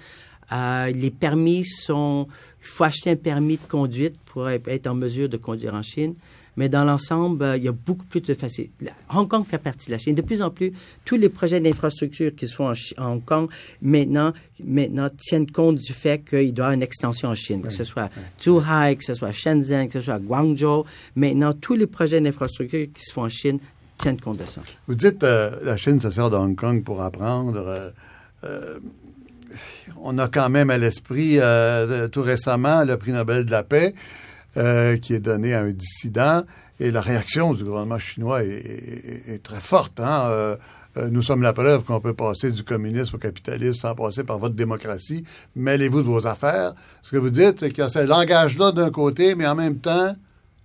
[0.52, 2.28] Euh, les permis sont...
[2.60, 6.14] Il faut acheter un permis de conduite pour être en mesure de conduire en Chine.
[6.58, 8.90] Mais dans l'ensemble, euh, il y a beaucoup plus de facilité.
[9.14, 10.16] Hong Kong fait partie de la Chine.
[10.16, 10.72] De plus en plus,
[11.04, 13.48] tous les projets d'infrastructure qui se font en, Hong Kong
[13.80, 14.32] maintenant,
[14.64, 17.84] maintenant tiennent compte du fait qu'il doit y avoir une extension en Chine, que ce
[17.84, 18.10] soit
[18.42, 20.84] Zhuhai, que ce soit Shenzhen, que ce soit Guangzhou.
[21.14, 23.60] Maintenant, tous les projets d'infrastructure qui se font en Chine
[23.96, 24.60] tiennent compte de ça.
[24.88, 27.92] Vous dites euh, la Chine se sert de Hong Kong pour apprendre.
[28.42, 28.78] Euh,
[30.02, 31.38] on a quand même à l'esprit
[32.10, 33.94] tout récemment le prix Nobel de la paix.
[34.56, 36.42] Euh, qui est donné à un dissident.
[36.80, 40.00] Et la réaction du gouvernement chinois est, très forte.
[40.00, 40.22] Hein?
[40.30, 40.56] Euh,
[40.96, 44.38] euh, nous sommes la preuve qu'on peut passer du communisme au capitalisme sans passer par
[44.38, 45.22] votre démocratie.
[45.54, 46.72] Mêlez-vous de vos affaires.
[47.02, 49.76] Ce que vous dites, c'est qu'il y a ce langage-là d'un côté, mais en même
[49.76, 50.16] temps,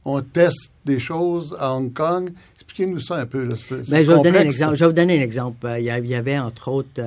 [0.06, 2.32] on teste des choses à Hong Kong.
[2.56, 3.44] Expliquez-nous ça un peu.
[3.44, 3.56] Là.
[3.70, 4.76] Ben, je, vais vous donner un exemple.
[4.76, 5.68] je vais vous donner un exemple.
[5.78, 7.02] Il y avait, entre autres,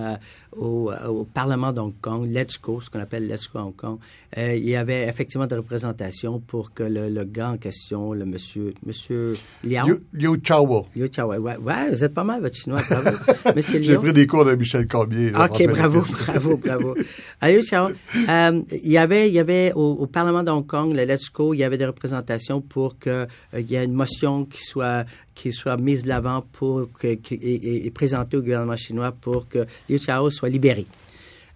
[0.56, 3.98] au, au, Parlement d'Hong Kong, Let's Go, ce qu'on appelle Let's Go Hong Kong,
[4.36, 8.24] euh, il y avait effectivement des représentations pour que le, le gars en question, le
[8.24, 9.88] monsieur, monsieur Liao?
[10.12, 10.86] Liu, Chao.
[10.94, 13.16] Liu Chao, ouais, ouais, vous êtes pas mal, votre chinois, bravo.
[13.56, 13.82] monsieur.
[13.82, 15.32] J'ai pris des cours de Michel Cormier.
[15.34, 16.94] OK, bravo, bravo, bravo.
[17.40, 17.88] Ah, Liu Chao,
[18.28, 21.52] euh, il y avait, il y avait au, au Parlement d'Hong Kong, le Let's Go,
[21.54, 25.04] il y avait des représentations pour qu'il euh, y ait une motion qui soit
[25.36, 29.66] qui soit mise de l'avant pour que, et, et, présentée au gouvernement chinois pour que
[29.88, 30.86] Liu Chao soit libéré.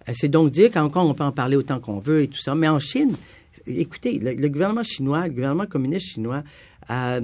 [0.07, 2.39] Euh, c'est donc dire qu'en Hong on peut en parler autant qu'on veut et tout
[2.39, 2.55] ça.
[2.55, 3.15] Mais en Chine,
[3.67, 6.43] écoutez, le, gouvernement chinois, le gouvernement communiste chinois,
[6.89, 7.21] euh,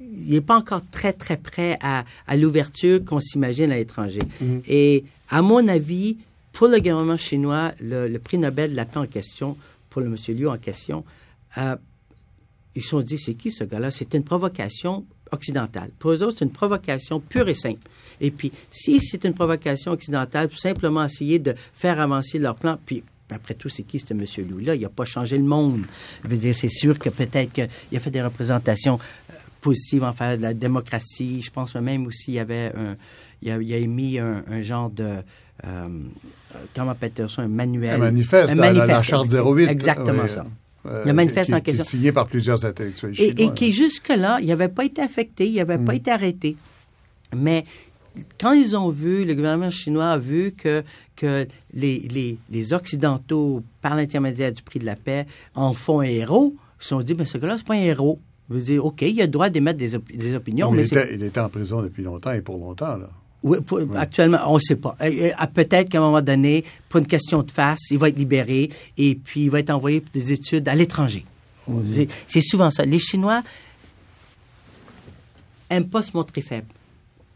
[0.00, 2.04] il n'est pas encore très, très prêt à,
[2.36, 4.20] l'ouverture qu'on s'imagine à l'étranger.
[4.42, 4.60] Mm-hmm.
[4.68, 6.18] Et à mon avis,
[6.52, 9.56] pour le gouvernement chinois, le, prix Nobel de la paix en question,
[9.90, 11.04] pour le monsieur Liu en question,
[11.58, 11.76] euh,
[12.74, 13.90] ils se sont dit, c'est qui ce gars-là?
[13.90, 15.90] C'est une provocation occidentale.
[15.98, 17.86] Pour eux autres, c'est une provocation pure et simple.
[18.20, 22.78] Et puis, si c'est une provocation occidentale, pour simplement essayer de faire avancer leur plan,
[22.84, 24.74] puis après tout, c'est qui ce monsieur Lou-là?
[24.74, 25.82] Il n'a pas changé le monde.
[26.24, 28.98] Je veux dire, c'est sûr que peut-être qu'il a fait des représentations
[29.30, 31.42] euh, positives en faveur de la démocratie.
[31.42, 32.96] Je pense même aussi qu'il y avait un,
[33.42, 35.18] il a, émis un, genre de,
[35.64, 35.88] euh,
[36.74, 37.94] comment appelle ça, un manuel.
[37.94, 39.68] Un manifeste, un manifeste la, Charte 08.
[39.68, 40.46] Exactement ça.
[40.86, 41.84] Euh, le manifeste en question.
[41.84, 43.34] Qui est signé par plusieurs intellectuels chinois.
[43.36, 45.96] Et, et qui, jusque-là, il n'avait pas été affecté, il n'avait pas mm.
[45.96, 46.56] été arrêté.
[47.36, 47.64] Mais
[48.40, 50.82] quand ils ont vu, le gouvernement chinois a vu que,
[51.16, 56.04] que les, les, les Occidentaux, par l'intermédiaire du prix de la paix, en font un
[56.04, 58.20] héros, ils se sont dit, mais ce gars-là, c'est pas un héros.
[58.48, 60.70] Je veux dire, OK, il a le droit d'émettre des, des, opinions.
[60.70, 63.10] mais, il, était, il, était, en prison depuis longtemps et pour longtemps, là.
[63.44, 63.58] Oui,
[63.94, 64.96] actuellement, on ne sait pas.
[65.54, 69.14] Peut-être qu'à un moment donné, pour une question de face, il va être libéré et
[69.14, 71.24] puis il va être envoyé pour des études à l'étranger.
[72.26, 72.84] C'est souvent ça.
[72.84, 73.42] Les Chinois
[75.70, 76.66] n'aiment pas se montrer faibles.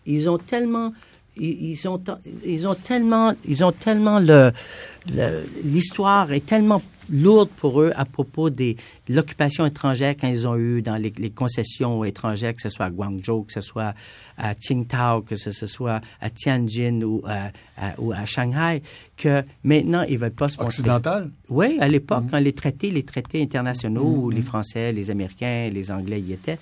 [0.06, 0.92] Ils ont tellement
[1.36, 2.02] ils, ont,
[2.44, 4.52] ils ont tellement, ils ont tellement le,
[5.64, 8.76] l'histoire est tellement lourde pour eux à propos des,
[9.08, 13.42] de l'occupation étrangère qu'ils ont eu dans les, concessions étrangères, que ce soit à Guangzhou,
[13.42, 13.94] que ce soit
[14.38, 17.50] à Qingdao, que ce, soit à Tianjin ou à,
[17.98, 18.82] ou à Shanghai,
[19.16, 21.30] que maintenant, ils veulent pas se Occidental?
[21.48, 22.30] Oui, à l'époque, mm-hmm.
[22.30, 26.58] quand les traités, les traités internationaux, où les Français, les Américains, les Anglais y étaient,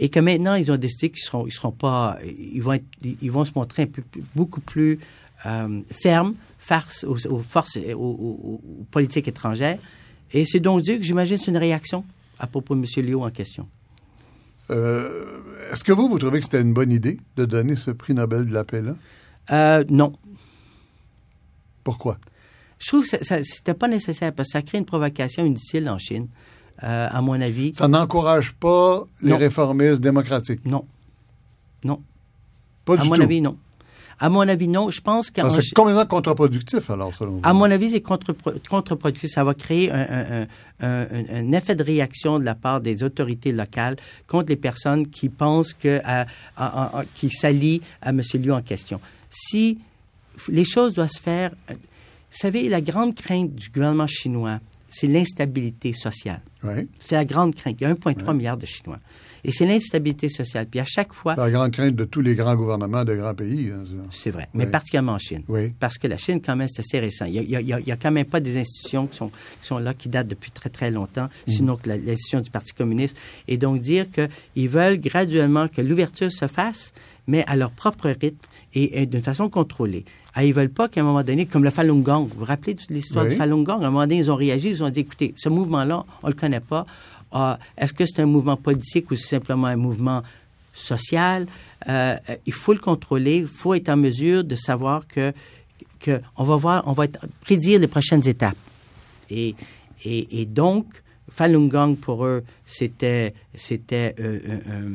[0.00, 3.30] et que maintenant ils ont décidé qu'ils seront, ils seront pas, ils vont, être, ils
[3.30, 4.02] vont se montrer un peu,
[4.34, 4.98] beaucoup plus
[5.46, 8.60] euh, fermes face aux, forces, aux, aux,
[8.90, 9.78] politiques étrangères.
[10.32, 12.04] Et c'est donc Dieu que j'imagine c'est une réaction
[12.38, 13.06] à propos de M.
[13.06, 13.68] Liu en question.
[14.70, 15.40] Euh,
[15.72, 18.46] est-ce que vous, vous trouvez que c'était une bonne idée de donner ce prix Nobel
[18.46, 18.96] de la paix-là?
[19.50, 20.14] Euh, non.
[21.84, 22.18] Pourquoi?
[22.78, 25.98] Je trouve que ce n'était pas nécessaire parce que ça crée une provocation inutile en
[25.98, 26.28] Chine.
[26.82, 27.72] Euh, à mon avis.
[27.74, 30.64] Ça n'encourage pas les réformistes démocratiques?
[30.64, 30.84] Non.
[31.84, 32.00] Non.
[32.84, 33.14] Pas du tout?
[33.14, 33.56] À mon avis, non.
[34.18, 34.90] À mon avis, non.
[34.90, 35.42] Je pense que...
[35.50, 37.40] C'est complètement contre-productif, alors, selon vous?
[37.42, 39.30] À mon avis, c'est contre-productif.
[39.30, 40.46] Ça va créer un,
[40.80, 45.74] un, effet de réaction de la part des autorités locales contre les personnes qui pensent
[45.74, 46.00] que...
[47.14, 48.22] qui s'allient à M.
[48.34, 49.00] Liu en question.
[49.28, 49.78] Si
[50.48, 51.50] les choses doivent se faire...
[51.68, 56.42] Vous savez, la grande crainte du gouvernement chinois, c'est l'instabilité sociale.
[56.98, 57.76] C'est la grande crainte.
[57.80, 58.98] Il y a 1,3 milliard de Chinois.
[59.44, 60.66] Et c'est l'instabilité sociale.
[60.66, 61.34] Puis à chaque fois...
[61.36, 63.70] La grande crainte de tous les grands gouvernements de grands pays.
[63.72, 65.42] Hein, c'est vrai, mais particulièrement en Chine.
[65.48, 65.72] Oui.
[65.78, 67.24] Parce que la Chine, quand même, c'est assez récent.
[67.24, 70.10] Il n'y a, a, quand même pas des institutions qui sont, qui sont là, qui
[70.10, 71.50] datent depuis très, très longtemps, mm.
[71.50, 73.16] sinon que l'institution du Parti communiste.
[73.48, 76.92] Et donc dire qu'ils veulent graduellement que l'ouverture se fasse,
[77.26, 78.36] mais à leur propre rythme
[78.74, 80.04] et, d'une façon contrôlée.
[80.34, 82.74] Ah, ils veulent pas qu'à un moment donné, comme le Falun Gong, vous vous rappelez
[82.74, 85.00] de l'histoire du Falun Gong, à un moment donné, ils ont réagi, ils ont dit,
[85.00, 86.86] écoutez, ce mouvement-là, on le connaît pas.
[87.32, 90.22] Ah, est-ce que c'est un mouvement politique ou simplement un mouvement
[90.72, 91.46] social?
[91.88, 95.32] Euh, il faut le contrôler, il faut être en mesure de savoir que,
[95.98, 97.06] que on va voir, on va
[97.40, 98.56] prédire les prochaines étapes.
[99.30, 99.54] Et,
[100.04, 100.86] et, et donc,
[101.30, 104.90] Falun Gong, pour eux, c'était, c'était euh, euh,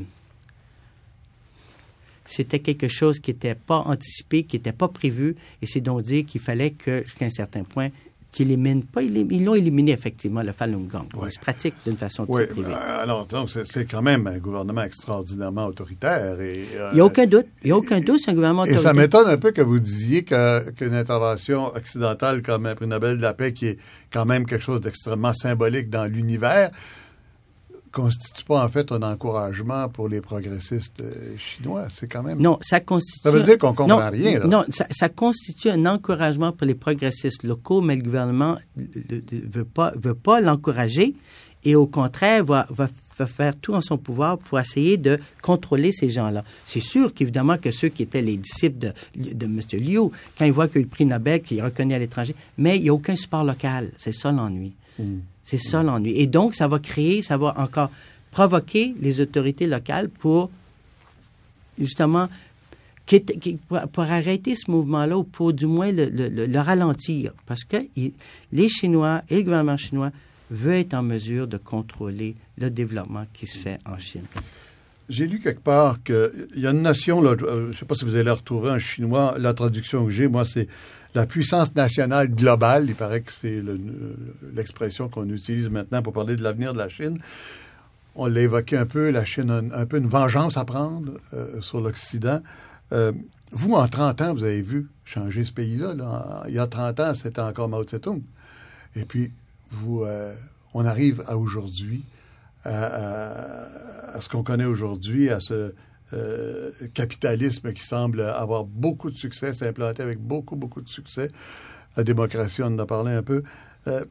[2.26, 6.26] c'était quelque chose qui n'était pas anticipé, qui n'était pas prévu, et c'est donc dire
[6.26, 7.90] qu'il fallait que, jusqu'à un certain point,
[8.36, 11.08] qu'ils éliminent pas, ils l'ont éliminé effectivement, le Falun Gong.
[11.16, 11.32] Oui.
[11.32, 12.74] Se pratique d'une façon oui, très privée.
[12.74, 16.42] Euh, alors, donc, c'est quand même un gouvernement extraordinairement autoritaire.
[16.42, 17.46] Et, euh, il n'y a aucun doute.
[17.64, 18.92] Il n'y a aucun doute, c'est un gouvernement autoritaire.
[18.92, 23.16] Et ça m'étonne un peu que vous disiez qu'une intervention occidentale comme un prix Nobel
[23.18, 23.78] de la paix, qui est
[24.12, 26.72] quand même quelque chose d'extrêmement symbolique dans l'univers,
[27.96, 31.88] constitue pas en fait un encouragement pour les progressistes euh, chinois.
[31.90, 32.40] C'est quand même.
[32.42, 33.22] Non, ça constitue.
[33.22, 34.40] Ça veut dire qu'on comprend non, rien.
[34.40, 34.48] Là.
[34.48, 39.64] Non, ça, ça, constitue un encouragement pour les progressistes locaux, mais le gouvernement ne veut
[39.64, 41.16] pas, veut pas l'encourager
[41.64, 45.94] et au contraire va, va, va, faire tout en son pouvoir pour essayer de contrôler
[45.94, 46.44] ces gens-là.
[46.66, 49.62] C'est sûr qu'évidemment que ceux qui étaient les disciples de, de M.
[49.74, 52.84] Liu, quand ils voient que le prix Nobel, qui est reconnu à l'étranger, mais il
[52.84, 53.92] n'y a aucun support local.
[53.98, 54.74] C'est ça l'ennui.
[55.00, 55.20] Mm.
[55.46, 56.12] C'est ça l'ennui.
[56.18, 57.92] Et donc, ça va créer, ça va encore
[58.32, 60.50] provoquer les autorités locales pour
[61.80, 62.28] justement
[63.94, 67.32] pour, arrêter ce mouvement-là ou pour du moins le, le, le ralentir.
[67.46, 67.78] Parce que
[68.52, 70.12] les Chinois et le gouvernement chinois
[70.50, 74.26] veut être en mesure de contrôler le développement qui se fait en Chine.
[75.08, 78.06] J'ai lu quelque part qu'il y a une notion, là, je ne sais pas si
[78.06, 80.68] vous allez la retrouver en chinois, la traduction que j'ai, moi, c'est
[81.16, 82.86] la puissance nationale globale.
[82.90, 83.64] Il paraît que c'est
[84.54, 87.20] l'expression qu'on utilise maintenant pour parler de l'avenir de la Chine.
[88.16, 91.62] On l'a évoqué un peu, la Chine a un, peu une vengeance à prendre euh,
[91.62, 92.42] sur l'Occident.
[92.94, 93.12] Euh,
[93.52, 95.94] vous, en 30 ans, vous avez vu changer ce pays-là.
[95.94, 96.44] Là.
[96.48, 98.22] Il y a 30 ans, c'était encore Mao Tse-tung.
[98.96, 99.32] Et puis,
[99.72, 100.34] vous, euh,
[100.74, 102.04] on arrive à aujourd'hui,
[102.64, 103.68] à,
[104.20, 105.74] ce qu'on connaît aujourd'hui, à ce
[106.14, 111.30] euh, capitalisme qui semble avoir beaucoup de succès, s'implanter avec beaucoup, beaucoup de succès.
[111.98, 113.44] La démocratie, on en a parlé un peu.
[113.88, 114.06] Euh,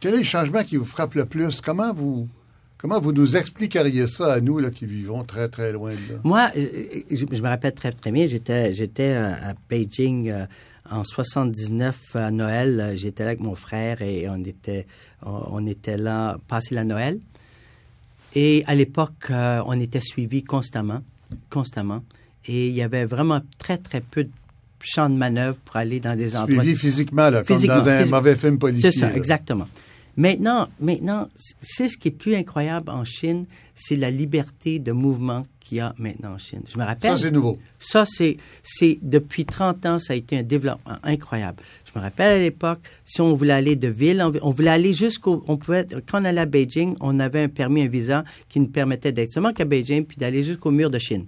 [0.00, 1.60] quel est le changement qui vous frappe le plus?
[1.60, 2.28] Comment vous,
[2.78, 6.20] Comment vous nous expliqueriez ça à nous là, qui vivons très, très loin de là?
[6.24, 10.32] Moi, je, me rappelle très, très bien, j'étais, j'étais à Beijing
[10.90, 14.86] en 79 à Noël, j'étais là avec mon frère et on était,
[15.22, 17.20] on, était là, passer la Noël.
[18.34, 21.02] Et à l'époque, euh, on était suivi constamment,
[21.50, 22.02] constamment.
[22.46, 24.30] Et il y avait vraiment très, très peu de
[24.80, 26.62] champs de manœuvre pour aller dans des endroits.
[26.62, 28.90] Suivi physiquement, là, comme dans un mauvais film policier.
[28.90, 29.68] C'est ça, exactement.
[30.16, 31.28] Maintenant, maintenant,
[31.60, 35.80] c'est ce qui est plus incroyable en Chine, c'est la liberté de mouvement qu'il y
[35.80, 36.60] a maintenant en Chine.
[36.70, 37.12] Je me rappelle.
[37.12, 37.58] Ça, c'est nouveau.
[37.78, 41.62] Ça, c'est, c'est, depuis 30 ans, ça a été un développement incroyable.
[41.86, 45.42] Je me rappelle à l'époque, si on voulait aller de ville, on voulait aller jusqu'au,
[45.48, 48.68] on pouvait, quand on allait à Beijing, on avait un permis, un visa qui nous
[48.68, 51.26] permettait d'être seulement qu'à Beijing puis d'aller jusqu'au mur de Chine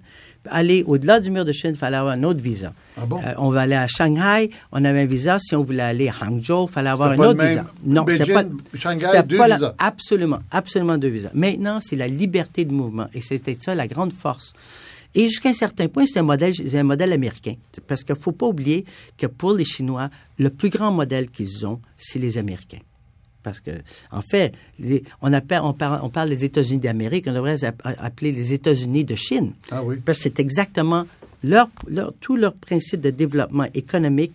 [0.51, 2.73] aller au-delà du mur de Chine, il fallait avoir un autre visa.
[2.97, 3.21] Ah bon?
[3.25, 5.39] euh, on va aller à Shanghai, on avait un visa.
[5.39, 7.67] Si on voulait aller à Hangzhou, il fallait avoir un autre visa.
[7.85, 9.75] Non, c'est pas Shanghai, deux pas visas.
[9.79, 11.31] Absolument, absolument deux visas.
[11.35, 14.53] Maintenant, c'est la liberté de mouvement et c'était ça la grande force.
[15.17, 17.55] Et jusqu'à un certain point, c'est un modèle, c'est un modèle américain.
[17.87, 18.85] Parce qu'il faut pas oublier
[19.17, 22.81] que pour les Chinois, le plus grand modèle qu'ils ont, c'est les Américains
[23.45, 23.71] parce que,
[24.11, 28.33] en fait, les, on, appelle, on, parle, on parle des États-Unis d'Amérique, on devrait appeler
[28.33, 29.53] les États-Unis de Chine.
[29.71, 29.97] Ah oui.
[30.05, 31.07] Parce que c'est exactement
[31.45, 34.33] leur, leur, tout leur principe de développement économique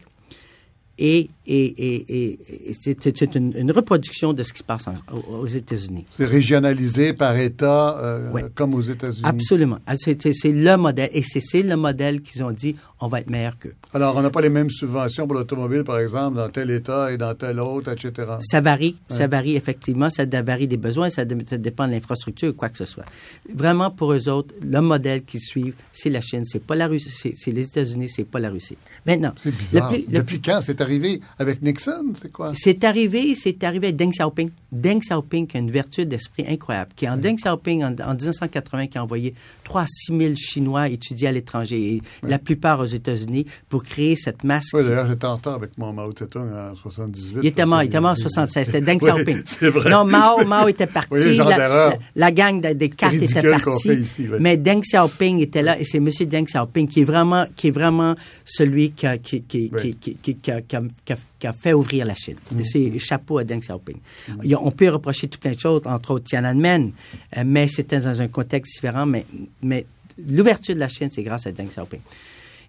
[1.02, 4.96] et, et, et, et c'est une, une, reproduction de ce qui se passe en,
[5.32, 6.06] aux États-Unis.
[6.12, 8.42] C'est régionalisé par État, euh, oui.
[8.54, 9.22] comme aux États-Unis.
[9.24, 9.80] Absolument.
[9.96, 11.10] C'est le modèle.
[11.14, 13.74] Et c'est le modèle qu'ils ont dit, on va être meilleur qu'eux.
[13.94, 17.18] Alors, on n'a pas les mêmes subventions pour l'automobile, par exemple, dans tel État et
[17.18, 18.34] dans tel autre, etc.
[18.42, 18.98] Ça varie.
[19.10, 20.10] Ça varie, effectivement.
[20.10, 21.10] Ça varie des besoins.
[21.10, 23.06] Ça, ça dépend de l'infrastructure, quoi que ce soit.
[23.54, 26.44] Vraiment, pour eux autres, le modèle qu'ils suivent, c'est la Chine.
[26.46, 27.34] C'est pas la Russie.
[27.36, 28.10] C'est les États-Unis.
[28.10, 28.78] C'est pas la Russie.
[29.06, 29.34] Maintenant.
[29.42, 29.92] C'est bizarre.
[29.92, 30.20] Le plus, le...
[30.20, 32.14] Depuis quand c'est arrivé avec Nixon?
[32.16, 32.52] C'est quoi?
[32.56, 34.50] C'est arrivé, c'est arrivé avec Deng Xiaoping.
[34.72, 36.92] Deng Xiaoping qui a une vertu d'esprit incroyable.
[36.96, 40.90] Qui, en Deng Xiaoping, en, en, 1980, qui a envoyé 3 à 6 000 Chinois
[40.90, 44.66] étudier à l'étranger, et la plupart aux États-Unis, pour créer cette masse.
[44.74, 47.40] Oui, d'ailleurs, j'étais en retard avec mon Mao Tse-tung en 78.
[47.44, 48.66] Il était mort, il était mort en 76.
[48.66, 49.38] C'était Deng Xiaoping.
[49.38, 49.90] Oui, c'est vrai.
[49.90, 51.36] Non, Mao, Mao était parti.
[51.36, 53.90] La, la, la, gang de, des cartes était partie.
[53.94, 54.28] Ici.
[54.40, 56.10] Mais Deng Xiaoping était là, et c'est M.
[56.26, 60.52] Deng Xiaoping qui est vraiment, qui est vraiment celui qui a, qui, qui, qui, qui,
[60.52, 62.38] a, qui a- qui a- qui a fait ouvrir la Chine.
[62.52, 62.64] Mm.
[62.64, 63.98] C'est chapeau à Deng Xiaoping.
[64.30, 66.92] A- On peut reprocher tout plein de choses, entre autres Tiananmen,
[67.38, 69.06] euh, mais c'était dans un contexte différent.
[69.06, 69.26] Mais,
[69.62, 69.86] mais
[70.28, 72.02] l'ouverture de la Chine, c'est grâce à Deng Xiaoping.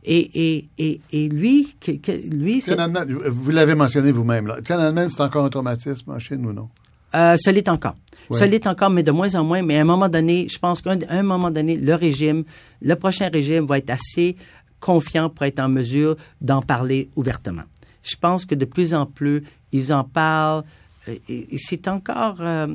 [0.02, 4.50] Et, et, et, et lui, que- que- lui Tiananmen, vous l'avez mentionné vous-même.
[4.64, 6.68] Tiananmen, c'est encore un traumatisme en Chine ou non?
[7.14, 7.96] Euh, ça l'est encore.
[8.30, 8.38] Ouais.
[8.38, 9.62] Ça l'est encore, mais de moins en moins.
[9.62, 12.44] Mais à un moment donné, je pense qu'à un moment donné, le régime,
[12.80, 14.36] le prochain régime va être assez
[14.78, 17.62] confiant pour être en mesure d'en parler ouvertement.
[18.02, 20.64] Je pense que de plus en plus, ils en parlent.
[21.08, 21.16] euh,
[21.56, 22.66] C'est encore, euh,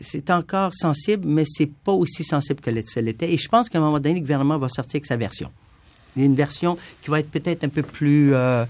[0.00, 3.32] c'est encore sensible, mais c'est pas aussi sensible que ça l'était.
[3.32, 5.50] Et je pense qu'à un moment donné, le gouvernement va sortir avec sa version.
[6.16, 8.64] Une version qui va être peut-être un peu plus, euh,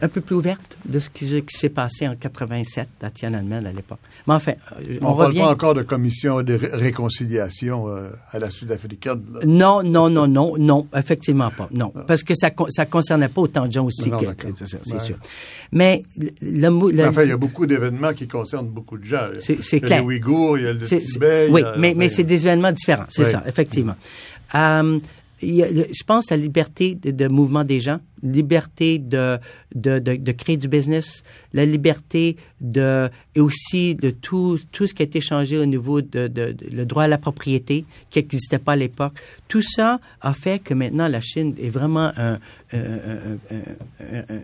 [0.00, 3.72] un peu plus ouverte de ce qui, qui s'est passé en 87 à Tiananmen à
[3.72, 3.98] l'époque.
[4.26, 5.38] Mais enfin, euh, on, on ne parle revient.
[5.40, 9.20] pas encore de commission de ré- réconciliation euh, à la sud-africaine.
[9.44, 11.68] Non, non, non, non, non, effectivement pas.
[11.72, 14.26] Non, parce que ça ça concernait pas autant de gens aussi Non, que,
[14.66, 15.00] c'est Ouais.
[15.00, 15.16] sûr.
[15.72, 19.28] Mais le, le le- Enfin, il y a beaucoup d'événements qui concernent beaucoup de gens.
[19.40, 20.00] C'est- c'est il y a clair.
[20.00, 21.48] les Ouïghours, il y a le Tibet.
[21.50, 23.30] oui, a- mais, enfin, mais c'est des événements différents, c'est Oui.
[23.30, 23.96] ça, effectivement.
[24.54, 24.98] Le-
[25.40, 29.38] je pense à la liberté de, de mouvement des gens, liberté de,
[29.74, 31.22] de, de, de créer du business,
[31.52, 36.00] la liberté de et aussi de tout tout ce qui a été changé au niveau
[36.00, 36.30] de,
[36.70, 39.14] le droit à la propriété qui n'existait pas à l'époque.
[39.46, 42.38] Tout ça a fait que maintenant la Chine est vraiment un,
[42.72, 43.38] un-
[44.00, 44.40] un-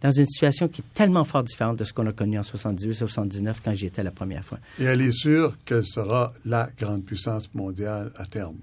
[0.00, 2.94] dans une situation qui est tellement fort différente de ce qu'on a connu en 78,
[2.94, 4.58] 79 quand j'y étais la première fois.
[4.78, 8.54] Et elle est sûre qu'elle sera la grande puissance mondiale à terme?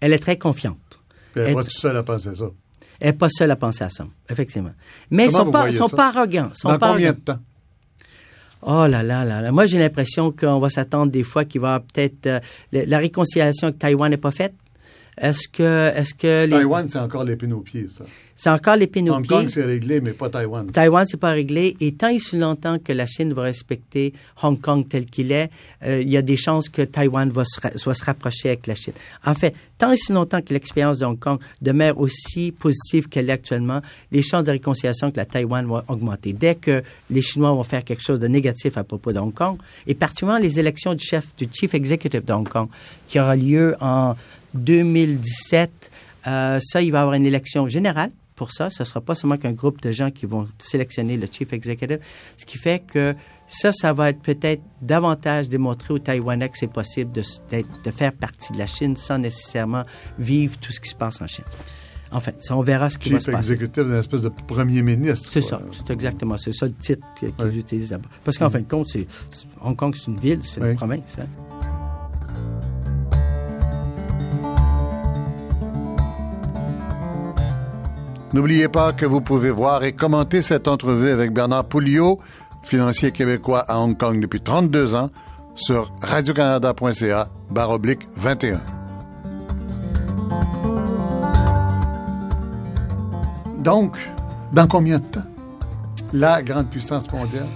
[0.00, 0.99] Elle est très confiante.
[1.32, 2.44] Puis elle n'est pas toute seule à penser ça.
[2.98, 4.72] Elle n'est pas seule à penser à ça, effectivement.
[5.10, 5.96] Mais ils sont pas, sont ça?
[5.96, 6.50] pas arrogants.
[6.54, 7.20] Sont Dans pas combien arrogants.
[7.20, 7.38] de temps?
[8.62, 9.52] Oh là là là là.
[9.52, 12.40] Moi, j'ai l'impression qu'on va s'attendre des fois qu'il va peut-être euh,
[12.72, 14.54] la réconciliation avec Taïwan n'est pas faite.
[15.18, 18.04] Est-ce que, est-ce que les- Taïwan, c'est encore l'épine aux pieds, ça.
[18.34, 19.36] c'est encore l'épine au Hong pied?
[19.36, 20.66] Kong, c'est réglé, mais pas Taïwan.
[20.70, 21.76] Taïwan, c'est pas réglé.
[21.80, 25.50] Et tant et si longtemps que la Chine va respecter Hong Kong tel qu'il est,
[25.84, 28.74] euh, il y a des chances que Taïwan va se, va se rapprocher avec la
[28.74, 28.94] Chine.
[29.26, 33.28] En fait, tant et si longtemps que l'expérience de Hong Kong demeure aussi positive qu'elle
[33.28, 36.32] est actuellement, les chances de réconciliation avec la Taïwan vont augmenter.
[36.32, 39.58] Dès que les Chinois vont faire quelque chose de négatif à propos de Hong Kong,
[39.86, 42.68] et particulièrement les élections du chef, du chief executive de Hong Kong,
[43.06, 44.14] qui aura lieu en
[44.54, 45.90] 2017,
[46.26, 48.70] euh, ça, il va y avoir une élection générale pour ça.
[48.70, 52.00] Ce ne sera pas seulement qu'un groupe de gens qui vont sélectionner le chief executive,
[52.36, 53.14] ce qui fait que
[53.46, 57.22] ça, ça va être peut-être davantage démontré aux Taïwanais que c'est possible de,
[57.84, 59.84] de faire partie de la Chine sans nécessairement
[60.18, 61.44] vivre tout ce qui se passe en Chine.
[62.12, 63.52] Enfin, ça, on verra ce qui va se passer.
[63.52, 65.28] exécutif d'une espèce de premier ministre.
[65.32, 68.08] C'est ça, c'est exactement, c'est ça le titre qu'ils utilisent là-bas.
[68.24, 68.88] Parce qu'en fin de compte,
[69.62, 71.18] Hong Kong, c'est une ville, c'est une province.
[71.20, 71.26] hein.
[78.32, 82.20] N'oubliez pas que vous pouvez voir et commenter cette entrevue avec Bernard Pouliot,
[82.62, 85.10] financier québécois à Hong Kong depuis 32 ans,
[85.56, 88.60] sur radiocanada.ca, barre oblique 21.
[93.58, 93.98] Donc,
[94.52, 95.20] dans combien de temps?
[96.12, 97.46] La grande puissance mondiale?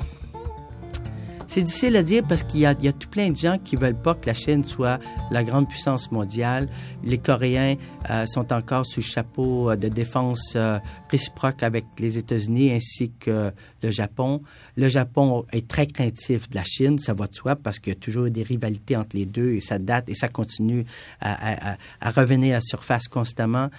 [1.55, 3.77] C'est difficile à dire parce qu'il y a, y a tout plein de gens qui
[3.77, 4.99] veulent pas que la Chine soit
[5.31, 6.69] la grande puissance mondiale.
[7.05, 7.77] Les Coréens
[8.11, 13.53] euh, sont encore sous chapeau euh, de défense euh, réciproque avec les États-Unis ainsi que
[13.85, 14.43] le Japon.
[14.77, 17.97] Le Japon est très craintif de la Chine, ça va de soi parce qu'il y
[17.97, 20.85] a toujours des rivalités entre les deux et ça date et ça continue
[21.21, 23.71] à- à- à revenir à la surface constamment.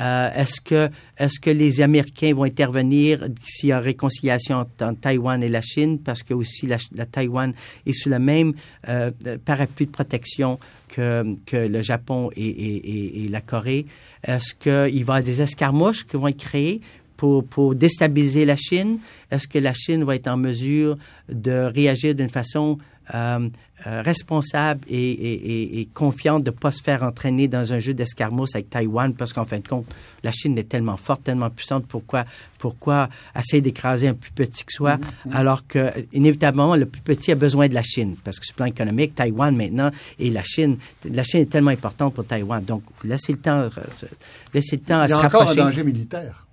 [0.00, 0.88] Euh, est-ce que
[1.18, 5.98] est-ce que les Américains vont intervenir s'il y a réconciliation entre, Taïwan et la Chine?
[5.98, 7.52] Parce que aussi la, Taïwan
[7.86, 8.54] est sous la même
[8.88, 9.10] euh,
[9.44, 12.76] parapluie de protection que, que le Japon et, et-
[13.20, 13.86] et- et la Corée.
[14.24, 16.80] Est-ce qu'il va y avoir des escarmouches qui vont être créées
[17.16, 18.98] pour, pour déstabiliser la Chine?
[19.30, 20.96] Est-ce que la Chine va être en mesure
[21.28, 22.78] de réagir d'une façon
[23.14, 23.48] euh,
[23.86, 27.80] euh, responsable et, et- et- et confiante de ne pas se faire entraîner dans un
[27.80, 29.86] jeu d'escarmouche avec Taïwan parce qu'en fin de compte,
[30.22, 31.84] la Chine est tellement forte, tellement puissante.
[31.88, 32.24] Pourquoi,
[32.58, 34.98] pourquoi essayer d'écraser un plus petit que soi
[35.32, 38.14] alors que, inévitablement, le plus petit a besoin de la Chine?
[38.22, 39.90] Parce que sur le plan économique, Taïwan maintenant
[40.20, 40.76] et la Chine,
[41.10, 42.62] la Chine est tellement importante pour Taïwan.
[42.64, 43.70] Donc, laissez le temps, euh,
[44.54, 45.60] laissez le temps à Il y se a encore un rapprocher.
[45.60, 46.46] danger militaire.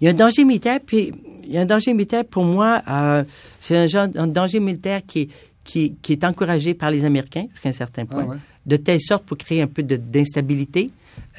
[0.00, 1.12] Il y a un danger militaire, puis
[1.44, 3.24] il y a un danger militaire pour moi, euh,
[3.58, 5.28] c'est un, genre, un danger militaire qui,
[5.70, 8.36] qui, qui est encouragé par les Américains jusqu'à un certain point, Ah ouais.
[8.66, 10.90] de telle sorte pour créer un peu d'instabilité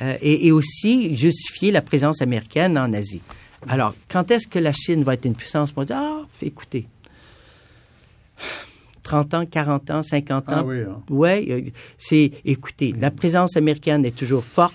[0.02, 3.22] euh, et, et aussi justifier la présence américaine en Asie.
[3.68, 5.76] Alors, quand est-ce que la Chine va être une puissance?
[5.76, 6.00] Mondiale?
[6.02, 6.88] Ah, écoutez,
[9.04, 10.54] 30 ans, 40 ans, 50 ans.
[10.60, 11.02] Ah oui, hein.
[11.10, 11.62] Ouais, euh,
[11.98, 14.74] c'est, écoutez, la présence américaine est toujours forte,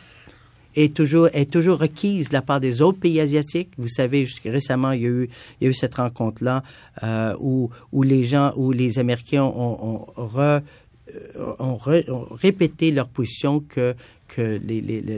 [0.77, 3.71] est toujours, est toujours requise de la part des autres pays asiatiques.
[3.79, 5.29] Vous savez, jusqu'à récemment, il y a eu,
[5.61, 6.63] il y a eu cette rencontre-là
[7.03, 10.61] euh, où, où les gens, où les Américains ont, ont, re-
[11.15, 13.95] euh, ont, ont répété leur position que
[14.29, 14.61] que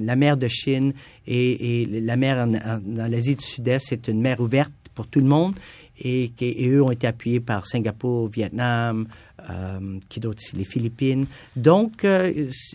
[0.04, 0.92] la mer de Chine
[1.26, 5.06] et, et la mer en, en- dans l'Asie du Sud-Est, c'est une mer ouverte pour
[5.06, 5.54] tout le monde
[5.98, 9.08] et, et eux ont été appuyés par Singapour, Vietnam,
[9.48, 11.24] euh, qui d'autres, les Philippines.
[11.56, 12.06] Donc,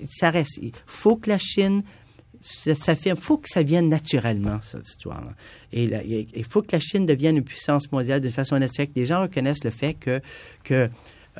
[0.10, 0.58] ça reste.
[0.64, 1.84] Il faut que la Chine
[2.44, 5.32] ça, ça fait, faut que ça vienne naturellement, cette histoire-là.
[5.72, 8.90] Et il faut que la Chine devienne une puissance mondiale de façon naturelle.
[8.90, 10.20] que Les gens reconnaissent le fait que,
[10.64, 10.90] que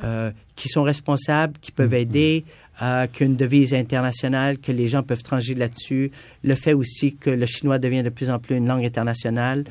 [0.02, 2.44] euh, qu'ils sont responsables, qu'ils peuvent aider,
[2.82, 6.10] euh, qu'une devise internationale, que les gens peuvent trancher là-dessus.
[6.42, 9.64] Le fait aussi que le chinois devient de plus en plus une langue internationale.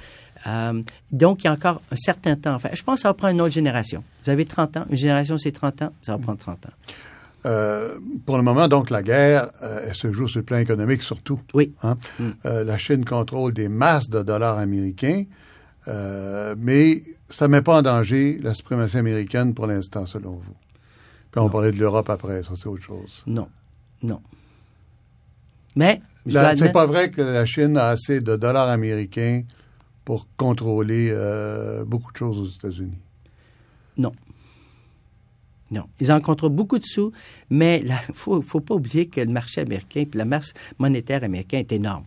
[0.45, 0.81] Euh,
[1.11, 2.53] donc, il y a encore un certain temps.
[2.53, 4.03] Enfin, je pense que ça va prendre une autre génération.
[4.23, 6.93] Vous avez 30 ans, une génération c'est 30 ans, ça va prendre 30 ans.
[7.45, 11.03] Euh, pour le moment, donc, la guerre, euh, elle se joue sur le plan économique
[11.03, 11.39] surtout.
[11.53, 11.73] Oui.
[11.83, 11.97] Hein?
[12.19, 12.29] Mm.
[12.45, 15.23] Euh, la Chine contrôle des masses de dollars américains,
[15.87, 20.55] euh, mais ça ne met pas en danger la suprématie américaine pour l'instant, selon vous.
[21.31, 21.49] Puis on Non.
[21.49, 23.23] parlait de l'Europe après, ça c'est autre chose.
[23.27, 23.49] Non,
[24.01, 24.21] non.
[25.75, 29.41] Mais, C'est pas vrai que la Chine a assez de dollars américains
[30.05, 31.11] pour contrôler
[31.87, 33.01] beaucoup de choses aux États-Unis.
[33.97, 34.11] Non,
[35.99, 37.11] ils en contrôlent beaucoup de sous,
[37.49, 41.61] mais il faut, faut pas oublier que le marché américain puis la masse monétaire américaine
[41.61, 42.05] est énorme.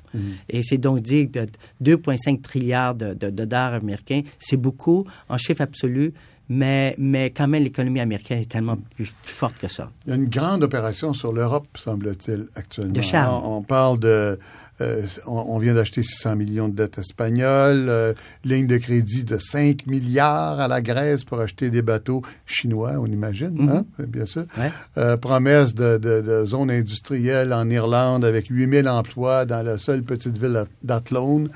[0.48, 1.46] Et c'est donc dire que
[1.82, 6.12] 2,5 trilliards de, de- de dollars américains, c'est beaucoup en chiffre absolu,
[6.48, 9.90] mais, mais quand même l'économie américaine est tellement plus, plus forte que ça.
[10.06, 12.92] Il y a une grande opération sur l'Europe, semble-t-il, actuellement.
[12.92, 13.42] De charme.
[13.44, 14.38] On, on parle de...
[14.80, 18.12] euh, on, on vient d'acheter 600 millions de dettes espagnoles, euh,
[18.44, 23.06] ligne de crédit de 5 milliards à la Grèce pour acheter des bateaux chinois, on
[23.06, 24.44] imagine, hein, bien sûr.
[24.56, 24.70] Ouais.
[24.98, 30.02] Euh, promesse de, de, de zone industrielle en Irlande avec 8000 emplois dans la seule
[30.02, 31.48] petite ville d'Athlone.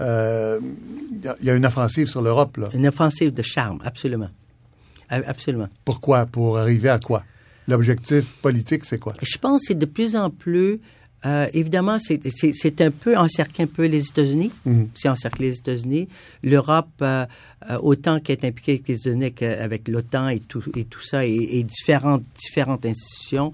[0.00, 0.60] Euh,
[1.20, 2.68] Il y a- il y, a une offensive sur l'Europe, là.
[2.74, 4.28] Une offensive de charme, absolument.
[5.10, 5.68] Absolument.
[5.84, 6.26] Pourquoi?
[6.26, 7.24] Pour arriver à quoi?
[7.66, 9.14] L'objectif politique, c'est quoi?
[9.22, 10.80] Je pense que c'est de plus en plus.
[11.26, 14.52] euh, évidemment, c'est- c'est c'est un peu encercler un peu les États-Unis.
[14.64, 14.88] Mhm.
[14.94, 16.08] C'est encercler les États-Unis.
[16.44, 17.26] L'Europe, euh,
[17.68, 21.26] euh, autant qu'elle est impliquée avec les États-Unis qu'avec l'OTAN et tout, et tout ça,
[21.26, 23.52] et, et différentes, différentes institutions,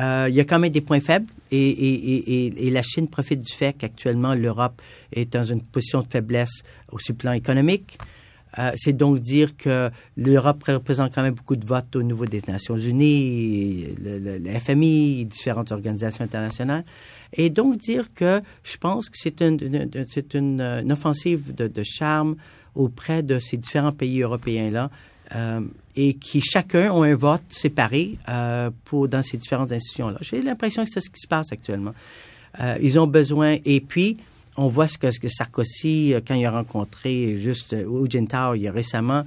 [0.00, 1.26] euh, il y a quand même des points faibles.
[1.50, 4.80] Et, la Chine profite du fait qu'actuellement, l'Europe
[5.12, 7.98] est dans une position de faiblesse aussi plan économique.
[8.58, 12.40] Euh, c'est donc dire que l'Europe représente quand même beaucoup de votes au niveau des
[12.48, 16.84] Nations Unies, le, le- le FMI, différentes organisations internationales.
[17.34, 21.82] Et donc dire que je pense que c'est une, une- une, euh, offensive de, de
[21.82, 22.36] charme
[22.74, 24.90] auprès de ces différents pays européens-là
[25.34, 25.60] euh,
[25.96, 30.18] et qui chacun ont un vote séparé euh, pour, dans ces différentes institutions-là.
[30.20, 31.94] J'ai l'impression que c'est ce qui se passe actuellement.
[32.60, 34.18] Euh, ils ont besoin, et puis
[34.58, 38.54] on voit ce que, ce que Sarkozy, euh, quand il a rencontré juste Hu Jintao
[38.54, 39.24] il y a récemment,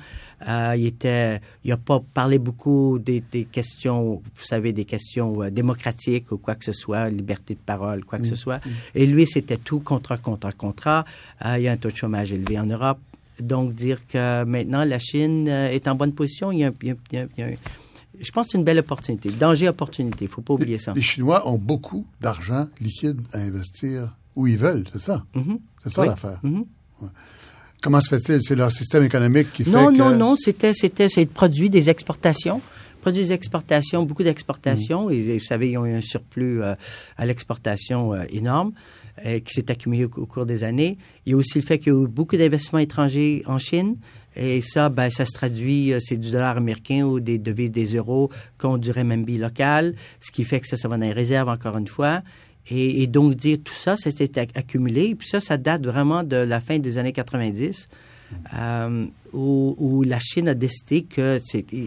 [0.48, 5.50] euh, il était, il a pas parlé beaucoup des, des questions, vous savez, des questions
[5.50, 8.62] démocratiques ou quoi que ce soit, liberté de parole, quoi que ce soit.
[8.96, 11.06] Et lui, c'était tout contrat, contrat, contrat.
[11.46, 13.00] Euh, il y a un taux de chômage élevé en Europe.
[13.42, 16.74] Donc, dire que maintenant, la Chine euh, est en bonne position, il y a, un-
[16.82, 17.54] il y a- il y a- il y a un-
[18.22, 19.30] je pense que c'est une belle opportunité.
[19.32, 20.92] Danger-opportunité, il faut pas oublier ça.
[20.94, 25.24] Les Chinois ont beaucoup d'argent liquide à investir où ils veulent, c'est ça?
[25.34, 25.60] Mhm.
[25.84, 26.08] C'est ça Oui.
[26.10, 26.40] l'affaire.
[26.44, 26.66] Mhm.
[27.82, 28.44] Comment se fait-il?
[28.44, 29.98] C'est leur système économique qui fait Non, que...
[29.98, 32.62] non, non, c'était, c'était, c'est le produit des exportations.
[33.02, 35.10] Produit des exportations, beaucoup d'exportations.
[35.10, 36.76] Et vous savez, ils ont eu un surplus euh,
[37.18, 38.74] à l'exportation euh, énorme
[39.26, 40.98] euh, qui s'est accumulé au, cours des années.
[41.26, 43.98] Il y a aussi le fait qu'il y a eu beaucoup d'investissements étrangers en Chine.
[44.36, 47.96] Et ça, ben, ça se traduit, euh, c'est du dollar américain ou des devises des
[47.96, 51.50] euros contre du renminbi local, ce qui fait que ça, ça va dans les réserves
[51.50, 52.22] encore une fois.
[52.72, 55.08] Et, donc dire tout ça, ça s'est acc- accumulé.
[55.08, 57.90] Et puis ça, ça date vraiment de la fin des années 90
[58.56, 61.40] euh, où, où la Chine a décidé que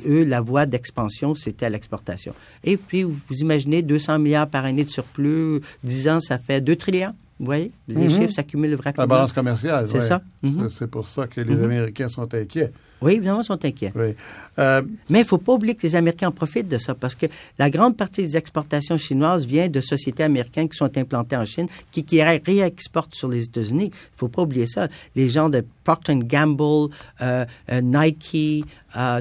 [0.06, 2.34] eux la voie d'expansion c'était l'exportation.
[2.64, 6.76] Et puis vous imaginez 200 milliards par année de surplus, 10 ans ça fait 2
[6.76, 7.14] trillions.
[7.40, 8.10] Vous voyez, les Mhm.
[8.10, 9.02] chiffres s'accumulent rapidement.
[9.02, 10.06] La balance commerciale, C'est ouais.
[10.06, 10.22] ça.
[10.42, 10.68] Mhm.
[10.68, 11.64] C'est- C'est pour ça que les Mhm.
[11.64, 12.70] Américains sont inquiets.
[13.00, 13.92] Oui, évidemment, ils sont inquiets.
[13.96, 14.14] Oui.
[14.60, 17.16] Euh, Mais il ne faut pas oublier que les Américains en profitent de ça parce
[17.16, 17.26] que
[17.58, 21.66] la grande partie des exportations chinoises vient de sociétés américaines qui sont implantées en Chine,
[21.90, 23.86] qui, qui ré- réexportent sur les États-Unis.
[23.86, 24.86] Il ne faut pas oublier ça.
[25.16, 28.64] Les gens de Procter Gamble, euh, euh, Nike,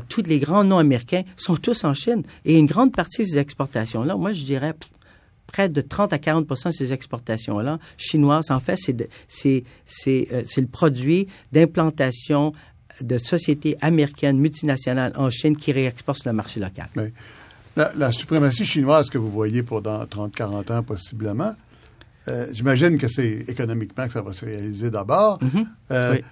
[0.09, 2.21] tous les grands noms américains sont tous en Chine.
[2.45, 4.89] Et une grande partie de ces exportations-là, moi, je dirais pff,
[5.51, 8.95] près de 30 à 40% de ces exportations-là chinoises, en fait, c'est
[9.47, 12.53] euh, c'est le produit d'implantation
[13.01, 16.89] de sociétés américaines multinationales en Chine qui réexportent sur le marché local.
[17.75, 21.55] la, la suprématie chinoise que vous voyez pour dans 30-40 ans, possiblement,
[22.27, 25.39] euh, j'imagine que c'est économiquement que ça va se réaliser d'abord.
[25.91, 26.23] Euh, Oui.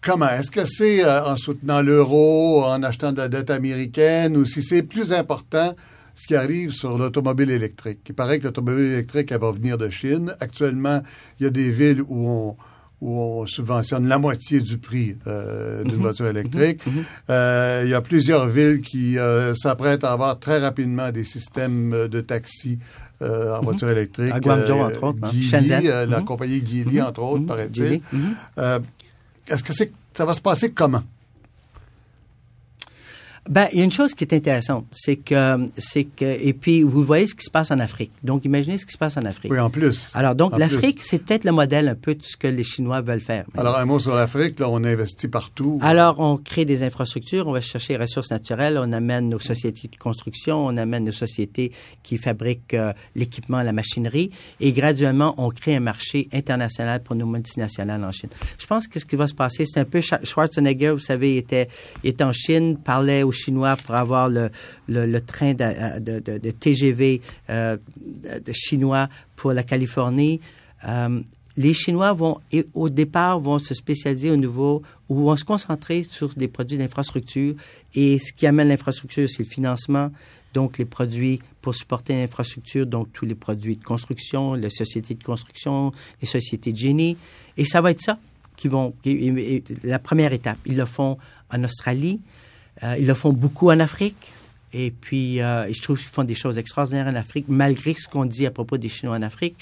[0.00, 0.30] Comment?
[0.30, 4.62] Est-ce que c'est euh, en soutenant l'euro, en achetant de la dette américaine, ou si
[4.62, 5.74] c'est plus important
[6.20, 8.00] ce qui arrive sur l'automobile électrique?
[8.08, 10.34] Il paraît que l'automobile électrique, elle va venir de Chine.
[10.40, 11.00] Actuellement,
[11.38, 12.56] il y a des villes où on,
[13.00, 16.82] où on subventionne la moitié du prix euh, d'une voiture électrique.
[17.30, 22.08] Euh, il y a plusieurs villes qui euh, s'apprêtent à avoir très rapidement des systèmes
[22.08, 22.78] de taxi
[23.22, 24.32] euh, en voiture électrique.
[24.32, 25.30] À Guangzhou, entre autres, hein.
[25.32, 25.84] Geely, Shenzhen.
[26.10, 26.24] la Mhm.
[26.26, 27.46] compagnie Geely, entre autres, Mhm.
[27.46, 28.00] paraît-il.
[28.12, 28.82] Mhm.
[29.48, 31.02] Est-ce que c'est ça va se passer comment?
[33.50, 36.84] Ben, il y a une chose qui est intéressante, c'est que, c'est que, et puis
[36.84, 38.12] vous voyez ce qui se passe en Afrique.
[38.22, 39.50] Donc, imaginez ce qui se passe en Afrique.
[39.50, 40.12] Oui, en plus.
[40.14, 43.18] Alors, donc, l'Afrique, c'est peut-être le modèle un peu de ce que les Chinois veulent
[43.18, 43.46] faire.
[43.58, 45.80] Alors, un mot sur l'Afrique, là, on investit partout.
[45.82, 49.88] Alors, on crée des infrastructures, on va chercher les ressources naturelles, on amène nos sociétés
[49.88, 51.72] de construction, on amène nos sociétés
[52.04, 54.30] qui fabriquent euh, l'équipement, la machinerie,
[54.60, 58.30] et graduellement, on crée un marché international pour nos multinationales en Chine.
[58.58, 61.66] Je pense que ce qui va se passer, c'est un peu Schwarzenegger, vous savez, était,
[62.04, 67.76] était en Chine, parlait aux Chinois pour avoir le, train de, TGV euh,
[68.52, 70.40] chinois pour la Californie.
[70.86, 71.20] Euh,
[71.56, 72.40] les Chinois vont,
[72.74, 77.54] au départ, vont se spécialiser au niveau ou vont se concentrer sur des produits d'infrastructure.
[77.94, 80.10] Et ce qui amène l'infrastructure, c'est le financement.
[80.54, 85.22] Donc, les produits pour supporter l'infrastructure, donc tous les produits de construction, les sociétés de
[85.22, 87.16] construction, les sociétés de génie.
[87.56, 88.18] Et ça va être ça
[88.56, 88.94] qui vont,
[89.84, 90.58] la première étape.
[90.66, 91.18] Ils le font
[91.50, 92.20] en Australie,
[92.98, 94.32] ils le font beaucoup en Afrique.
[94.72, 98.24] Et puis, euh, je trouve qu'ils font des choses extraordinaires en Afrique, malgré ce qu'on
[98.24, 99.56] dit à propos des Chinois en Afrique.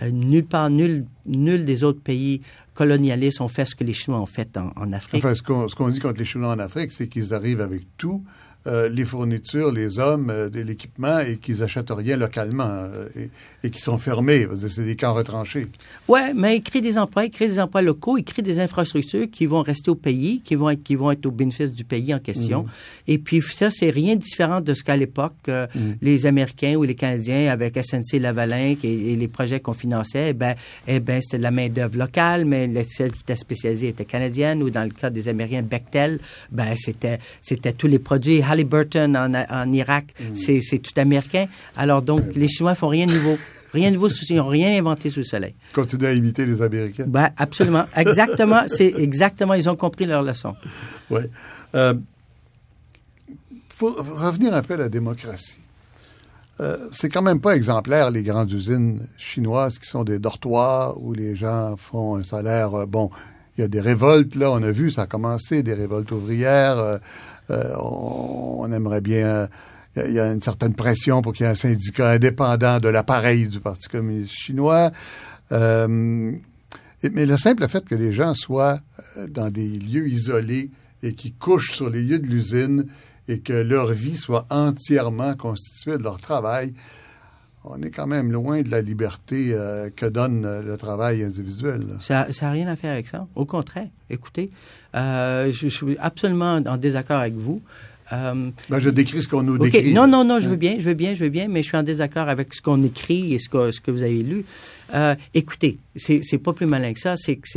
[0.00, 2.40] Euh, nulle part, nul, nul des autres pays
[2.74, 5.24] colonialistes ont fait ce que les Chinois ont fait en, en Afrique.
[5.24, 7.82] Enfin, ce qu'on ce qu'on dit contre les Chinois en Afrique, c'est qu'ils arrivent avec
[7.98, 8.24] tout,
[8.66, 13.30] euh, les fournitures, les hommes, euh, de l'équipement, et qu'ils achètent rien localement, euh, et,
[13.66, 14.46] et qui sont fermés.
[14.54, 15.68] C'est des camps retranchés.
[16.06, 19.30] Ouais, mais ils créent des emplois, ils créent des emplois locaux, ils créent des infrastructures
[19.30, 22.14] qui vont rester au pays, qui vont être, qui vont être au bénéfice du pays
[22.14, 22.66] en question.
[23.06, 25.66] Et puis ça, c'est rien de différent de ce qu'à l'époque, euh,
[26.02, 30.32] les Américains ou les Canadiens avec SNC Lavalin et, et les projets qu'on finançait, eh
[30.32, 30.54] ben,
[30.86, 34.62] eh ben, c'était de la main d'œuvre locale, mais celle qui était spécialisée était canadienne.
[34.62, 38.42] Ou dans le cas des Américains, Bechtel, ben, c'était, c'était tous les produits.
[38.48, 41.46] Halliburton en, en Irak, c'est, c'est tout américain.
[41.76, 43.38] Alors donc, les Chinois font rien de nouveau.
[43.72, 45.54] Rien de nouveau, ils n'ont rien inventé sous le soleil.
[45.74, 47.04] Continuent à imiter les Américains.
[47.06, 47.84] Ben, absolument.
[47.96, 48.62] Exactement.
[48.66, 49.54] C'est exactement.
[49.54, 50.54] Ils ont compris leur leçon.
[51.10, 51.20] Oui.
[51.74, 51.94] Euh,
[53.68, 55.58] faut revenir un peu à la démocratie.
[56.60, 61.12] Euh, c'est quand même pas exemplaire, les grandes usines chinoises qui sont des dortoirs où
[61.12, 62.74] les gens font un salaire.
[62.74, 63.10] euh, bon,
[63.56, 66.98] il y a des révoltes, là, on a vu, ça a commencé, des révoltes ouvrières.
[67.50, 69.48] Euh, euh, on, aimerait bien.
[69.96, 72.10] Il y a- il y a une certaine pression pour qu'il y ait un syndicat
[72.10, 74.90] indépendant de l'appareil du Parti communiste chinois.
[75.52, 76.32] Euh,
[77.02, 78.80] mais le simple fait que les gens soient
[79.16, 80.70] euh, dans des lieux isolés
[81.02, 82.86] et qui couchent sur les lieux de l'usine
[83.28, 86.74] et que leur vie soit entièrement constituée de leur travail,
[87.70, 91.80] on est quand même loin de la liberté euh, que donne euh, le travail individuel.
[91.80, 91.94] là.
[92.00, 93.26] Ça n'a rien à faire avec ça.
[93.34, 93.88] Au contraire.
[94.10, 94.50] Écoutez,
[94.94, 97.60] euh, je, je suis absolument en désaccord avec vous.
[98.12, 99.70] Euh, Ben, je décris ce qu'on nous OK.
[99.70, 99.92] décrit.
[99.92, 101.76] Non, non, non, je veux bien, je veux bien, je veux bien, mais je suis
[101.76, 104.44] en désaccord avec ce qu'on écrit et ce que, ce que vous avez lu.
[105.34, 107.16] Écoutez, c'est pas plus malin que ça.
[107.16, 107.48] C'est que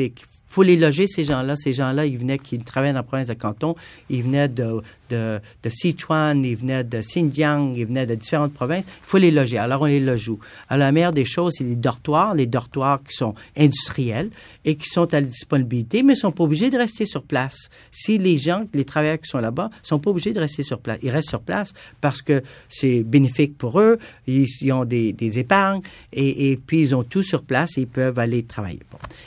[0.51, 1.55] faut les loger, ces gens-là.
[1.55, 3.73] Ces gens-là, ils venaient, qui travaillaient dans la province de Canton,
[4.09, 4.81] ils venaient de,
[5.11, 8.85] de, Sichuan, ils venaient de Xinjiang, ils venaient de différentes provinces.
[8.87, 9.57] Il faut les loger.
[9.57, 10.39] Alors, on les loge où?
[10.69, 14.29] Alors, la meilleure des choses, c'est les dortoirs, les dortoirs qui sont industriels
[14.65, 17.69] et qui sont à la disponibilité, mais ne sont pas obligés de rester sur place.
[17.91, 20.99] Si les gens, les travailleurs qui sont là-bas, sont pas obligés de rester sur place.
[21.03, 23.97] Ils restent sur place parce que c'est bénéfique pour eux,
[24.27, 25.81] ils, ont des, épargnes
[26.13, 28.79] et, puis ils ont tout sur place et ils peuvent aller travailler.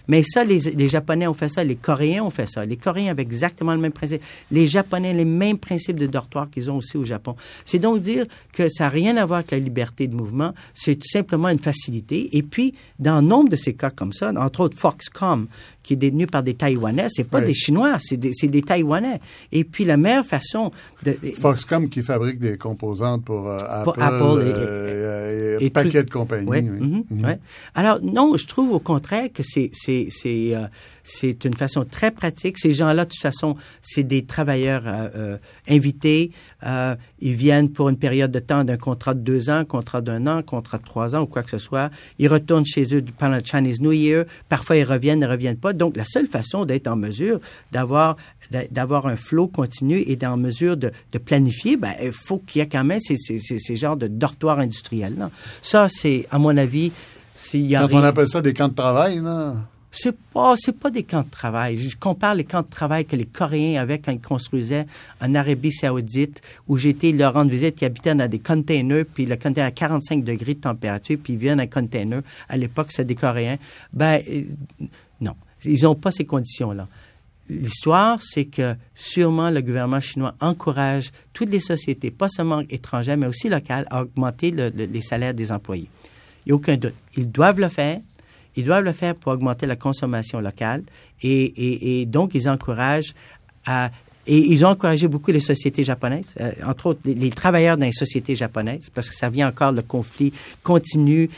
[0.09, 2.65] Mais ça, les, les Japonais ont fait ça, les Coréens ont fait ça.
[2.65, 4.23] Les Coréens avaient exactement le même principe.
[4.51, 7.37] Les Japonais, les mêmes principes de dortoir qu'ils ont aussi au Japon.
[7.65, 10.97] C'est donc dire que ça n'a rien à voir avec la liberté de mouvement, c'est
[10.97, 12.37] tout simplement une facilité.
[12.37, 15.47] Et puis, dans nombre de ces cas comme ça, entre autres Foxcom,
[15.83, 17.47] qui est détenu par des Taïwanais, c'est pas Oui.
[17.47, 19.21] des Chinois, c'est des, c'est des Taïwanais.
[19.53, 20.71] Et puis, la meilleure façon
[21.05, 21.13] de...
[21.39, 25.71] Foxcom qui fabrique des composantes pour euh, Apple, Pour Apple et- euh, et, et un
[25.71, 26.49] paquet tout- de compagnies.
[26.49, 26.63] Oui.
[26.63, 27.37] mhm, Mhm.
[27.75, 29.71] Alors non, je trouve au contraire que c'est
[31.05, 32.59] c'est une façon très pratique.
[32.59, 35.39] Ces gens-là, de toute façon, c'est des travailleurs euh, euh,
[35.69, 36.33] invités.
[36.67, 40.27] Euh, ils viennent pour une période de temps d'un contrat de deux ans, contrat d'un
[40.27, 41.91] an, contrat de trois ans ou quoi que ce soit.
[42.19, 44.25] Ils retournent chez eux pendant le Chinese New Year.
[44.49, 45.75] Parfois, ils reviennent, ne reviennent pas.
[45.75, 47.39] Donc, la seule façon d'être en mesure
[47.71, 48.17] d'avoir
[48.71, 52.61] d'avoir un flot continu et d'être en mesure de, de planifier, ben, il faut qu'il
[52.61, 55.17] y ait quand même ces, ces, ces, ces genres de dortoirs industriels.
[55.63, 56.93] Ça, c'est, à mon avis,
[57.37, 59.21] s'il y a Quand on appelle ça des camps de travail,
[59.97, 61.77] c'est pas, pas des camps de travail.
[61.77, 64.87] Je compare les camps de travail que les Coréens avaient quand ils construisaient
[65.21, 69.37] en Arabie Saoudite, où été leur rendre visite, qui habitaient dans des containers, puis le
[69.37, 72.23] container à 45 degrés de température, puis ils viennent un container.
[72.49, 73.57] À l'époque, c'était des Coréens.
[73.93, 74.43] Ben, euh,
[75.21, 75.35] non.
[75.65, 76.87] Ils n'ont pas ces conditions-là.
[77.49, 83.27] L'histoire, c'est que sûrement le gouvernement chinois encourage toutes les sociétés, pas seulement étrangères, mais
[83.27, 85.89] aussi locales, à augmenter le- le- les salaires des employés.
[86.47, 86.95] Il n'y a aucun doute.
[87.17, 88.01] Ils doivent le faire.
[88.57, 90.83] Ils doivent le faire pour augmenter la consommation locale
[91.23, 93.15] et, et- et donc ils encouragent
[93.67, 93.91] à
[94.27, 97.93] Et ils ont encouragé beaucoup les sociétés japonaises, euh, entre autres les, travailleurs dans les
[97.93, 100.33] sociétés japonaises, parce que ça vient encore le conflit
[100.63, 101.29] continu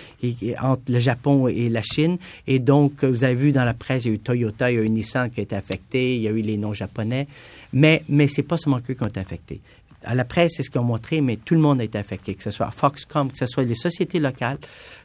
[0.62, 2.16] entre le Japon et la Chine.
[2.46, 4.78] Et donc, vous avez vu dans la presse, il y a eu Toyota, il y
[4.78, 7.26] a eu Nissan qui a été affecté, il y a eu les non-japonais.
[7.72, 9.60] Mais, mais c'est pas seulement eux qui ont été affectés
[10.06, 12.34] à la presse, c'est ce qu'ils ont montré, mais tout le monde a été affecté,
[12.34, 14.58] que ce soit Foxcom, que ce soit les sociétés locales.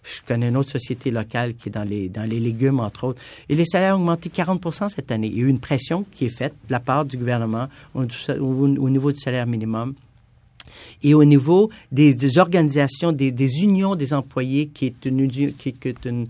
[0.04, 3.22] Je connais une autre société locale qui est dans les, légumes, entre autres.
[3.49, 5.28] Et les salaires ont augmenté 40% cette année.
[5.28, 8.04] Il y a eu une pression qui est faite de la part du gouvernement au,
[8.39, 9.95] au, niveau du salaire minimum
[11.02, 16.06] et au niveau des, organisations, des, unions des employés, qui est une, qui, qui est
[16.06, 16.28] une,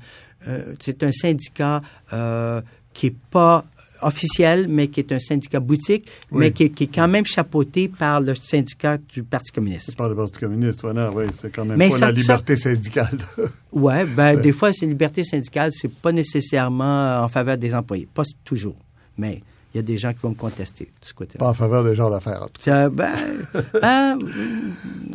[0.47, 1.81] euh, c'est un syndicat
[2.13, 2.61] euh,
[2.93, 3.65] qui est pas
[4.01, 6.39] officiel, mais qui est un syndicat boutique, oui.
[6.39, 9.95] mais qui, qui, est quand même chapeauté par le syndicat du Parti communiste.
[9.95, 12.73] Par le Parti communiste, voilà, oui, c'est quand même mais pas ça, la liberté ça,
[12.73, 13.17] syndicale.
[13.71, 14.41] oui, ben, ouais.
[14.41, 18.77] des fois, c'est liberté syndicale, c'est pas nécessairement en faveur des employés, pas toujours,
[19.17, 19.41] mais
[19.73, 21.39] il y a des gens qui vont me contester de ce côté-là.
[21.39, 22.89] Pas en faveur des gens d'affaires, en tout cas.
[22.89, 23.13] Ben,
[23.81, 24.19] ben,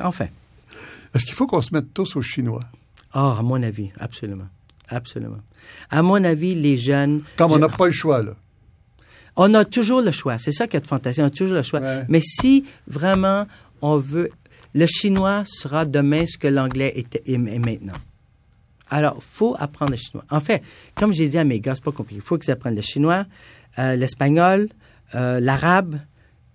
[0.02, 0.28] enfin.
[1.14, 2.64] Est-ce qu'il faut qu'on se mette tous aux Chinois?
[3.12, 4.48] Ah, oh, à mon avis, absolument.
[4.88, 5.38] Absolument.
[5.90, 7.22] À mon avis, les jeunes...
[7.36, 8.34] Comme on n'a pas le choix, là.
[9.36, 10.38] On a toujours le choix.
[10.38, 11.22] C'est ça qui est fantastique.
[11.22, 11.80] On a toujours le choix.
[11.80, 12.04] Ouais.
[12.08, 13.46] Mais si vraiment
[13.82, 14.30] on veut,
[14.74, 17.94] le chinois sera demain ce que l'anglais est, est, maintenant.
[18.88, 20.24] Alors, faut apprendre le chinois.
[20.30, 20.62] En fait,
[20.94, 22.20] comme j'ai dit à mes gars, c'est pas compliqué.
[22.22, 23.26] Il faut qu'ils apprennent le chinois,
[23.78, 24.68] euh, l'espagnol,
[25.14, 25.98] euh, l'arabe,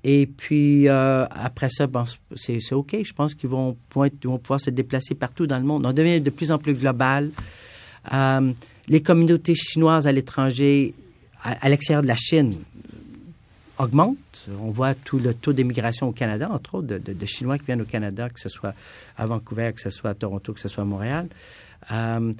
[0.03, 2.05] et puis euh, après ça, bon,
[2.35, 2.95] c'est OK.
[3.03, 5.85] Je pense qu'ils vont, vont, vont, pouvoir se déplacer partout dans le monde.
[5.85, 7.29] On devient de plus en plus global.
[8.13, 8.51] Euh,
[8.87, 10.95] les communautés chinoises à l'étranger,
[11.43, 12.53] à, à l'extérieur de la Chine,
[14.59, 17.85] On voit tout le taux d'immigration au Canada, entre autres, de, Chinois qui viennent au
[17.85, 18.73] Canada, que ce soit
[19.17, 21.27] à Vancouver, que ce soit à Toronto, que ce soit à Montréal.
[21.91, 22.31] Euh,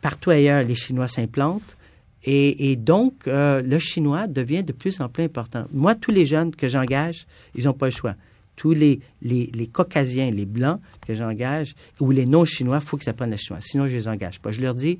[0.00, 1.76] partout ailleurs, les Chinois s'implantent.
[2.24, 5.64] Et, donc, euh, le chinois devient de plus en plus important.
[5.72, 8.14] Moi, tous les jeunes que j'engage, ils n'ont pas le choix.
[8.56, 13.30] Tous les, les, caucasiens, les blancs que j'engage, ou les non-chinois, il faut qu'ils apprennent
[13.30, 13.60] le chinois.
[13.62, 14.50] Sinon, je les engage pas.
[14.50, 14.98] Je leur dis,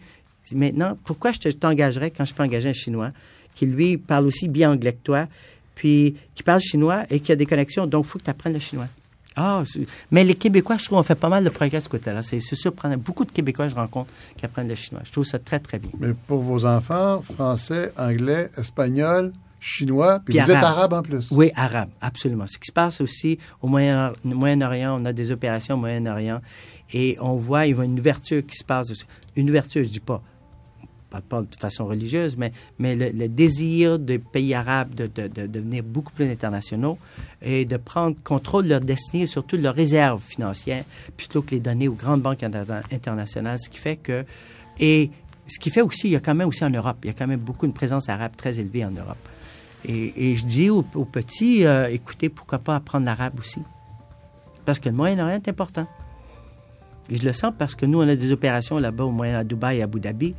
[0.53, 3.13] maintenant, pourquoi je t'engagerais quand je peux engager un chinois
[3.55, 5.27] qui, lui, parle aussi bien anglais que toi,
[5.81, 7.87] puis qui parle chinois et qui a des connexions.
[7.87, 8.87] Donc, il faut que tu apprennes le chinois.
[9.35, 9.63] Ah,
[10.11, 12.23] mais les Québécois, je trouve, on fait pas mal de progrès de ce côté-là.
[12.23, 12.99] C'est surprenant.
[12.99, 15.01] Beaucoup de Québécois, je rencontre, qui apprennent le chinois.
[15.07, 15.91] Je trouve ça très, très bien.
[15.99, 20.65] Mais pour vos enfants, français, anglais, espagnol, chinois, puis, puis vous arabe.
[20.65, 21.29] êtes arabe en plus.
[21.31, 22.47] Oui, arabe, absolument.
[22.47, 26.43] Ce qui se passe aussi au Moyen-Orient, Moyen on a des opérations au Moyen-Orient
[26.93, 28.93] et on voit, il y a une ouverture qui se passe.
[29.35, 30.23] Une ouverture, je dis pas
[31.11, 35.47] pas, pas de façon religieuse, mais, mais le, désir des pays arabes de, de, de,
[35.47, 36.99] devenir beaucoup plus internationaux
[37.43, 40.85] et de prendre contrôle de leur destinée et surtout de leurs réserves financières
[41.17, 44.25] plutôt que les donner aux grandes banques internationales, ce qui fait que...
[44.79, 45.11] Et
[45.47, 47.13] ce qui fait aussi, il y a quand même aussi en Europe, il y a
[47.13, 49.19] quand même beaucoup une présence arabe très élevée en Europe.
[49.87, 53.61] Et, je dis aux, petits, euh, écoutez, pourquoi pas apprendre l'arabe aussi?
[54.67, 55.87] Parce que le Moyen-Orient est important.
[57.09, 59.45] Et je le sens parce que nous, on a des opérations là-bas au Moyen, à
[59.45, 60.35] Dubaï et à Abu Dhabi.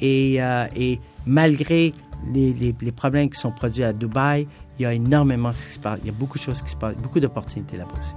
[0.00, 1.92] Et, euh, et malgré
[2.32, 4.46] les, les, les, problèmes qui sont produits à Dubaï,
[4.78, 5.98] il y a énormément ce qui se passe.
[6.02, 8.14] Il y a beaucoup de choses qui se passent, beaucoup d'opportunités là-bas aussi.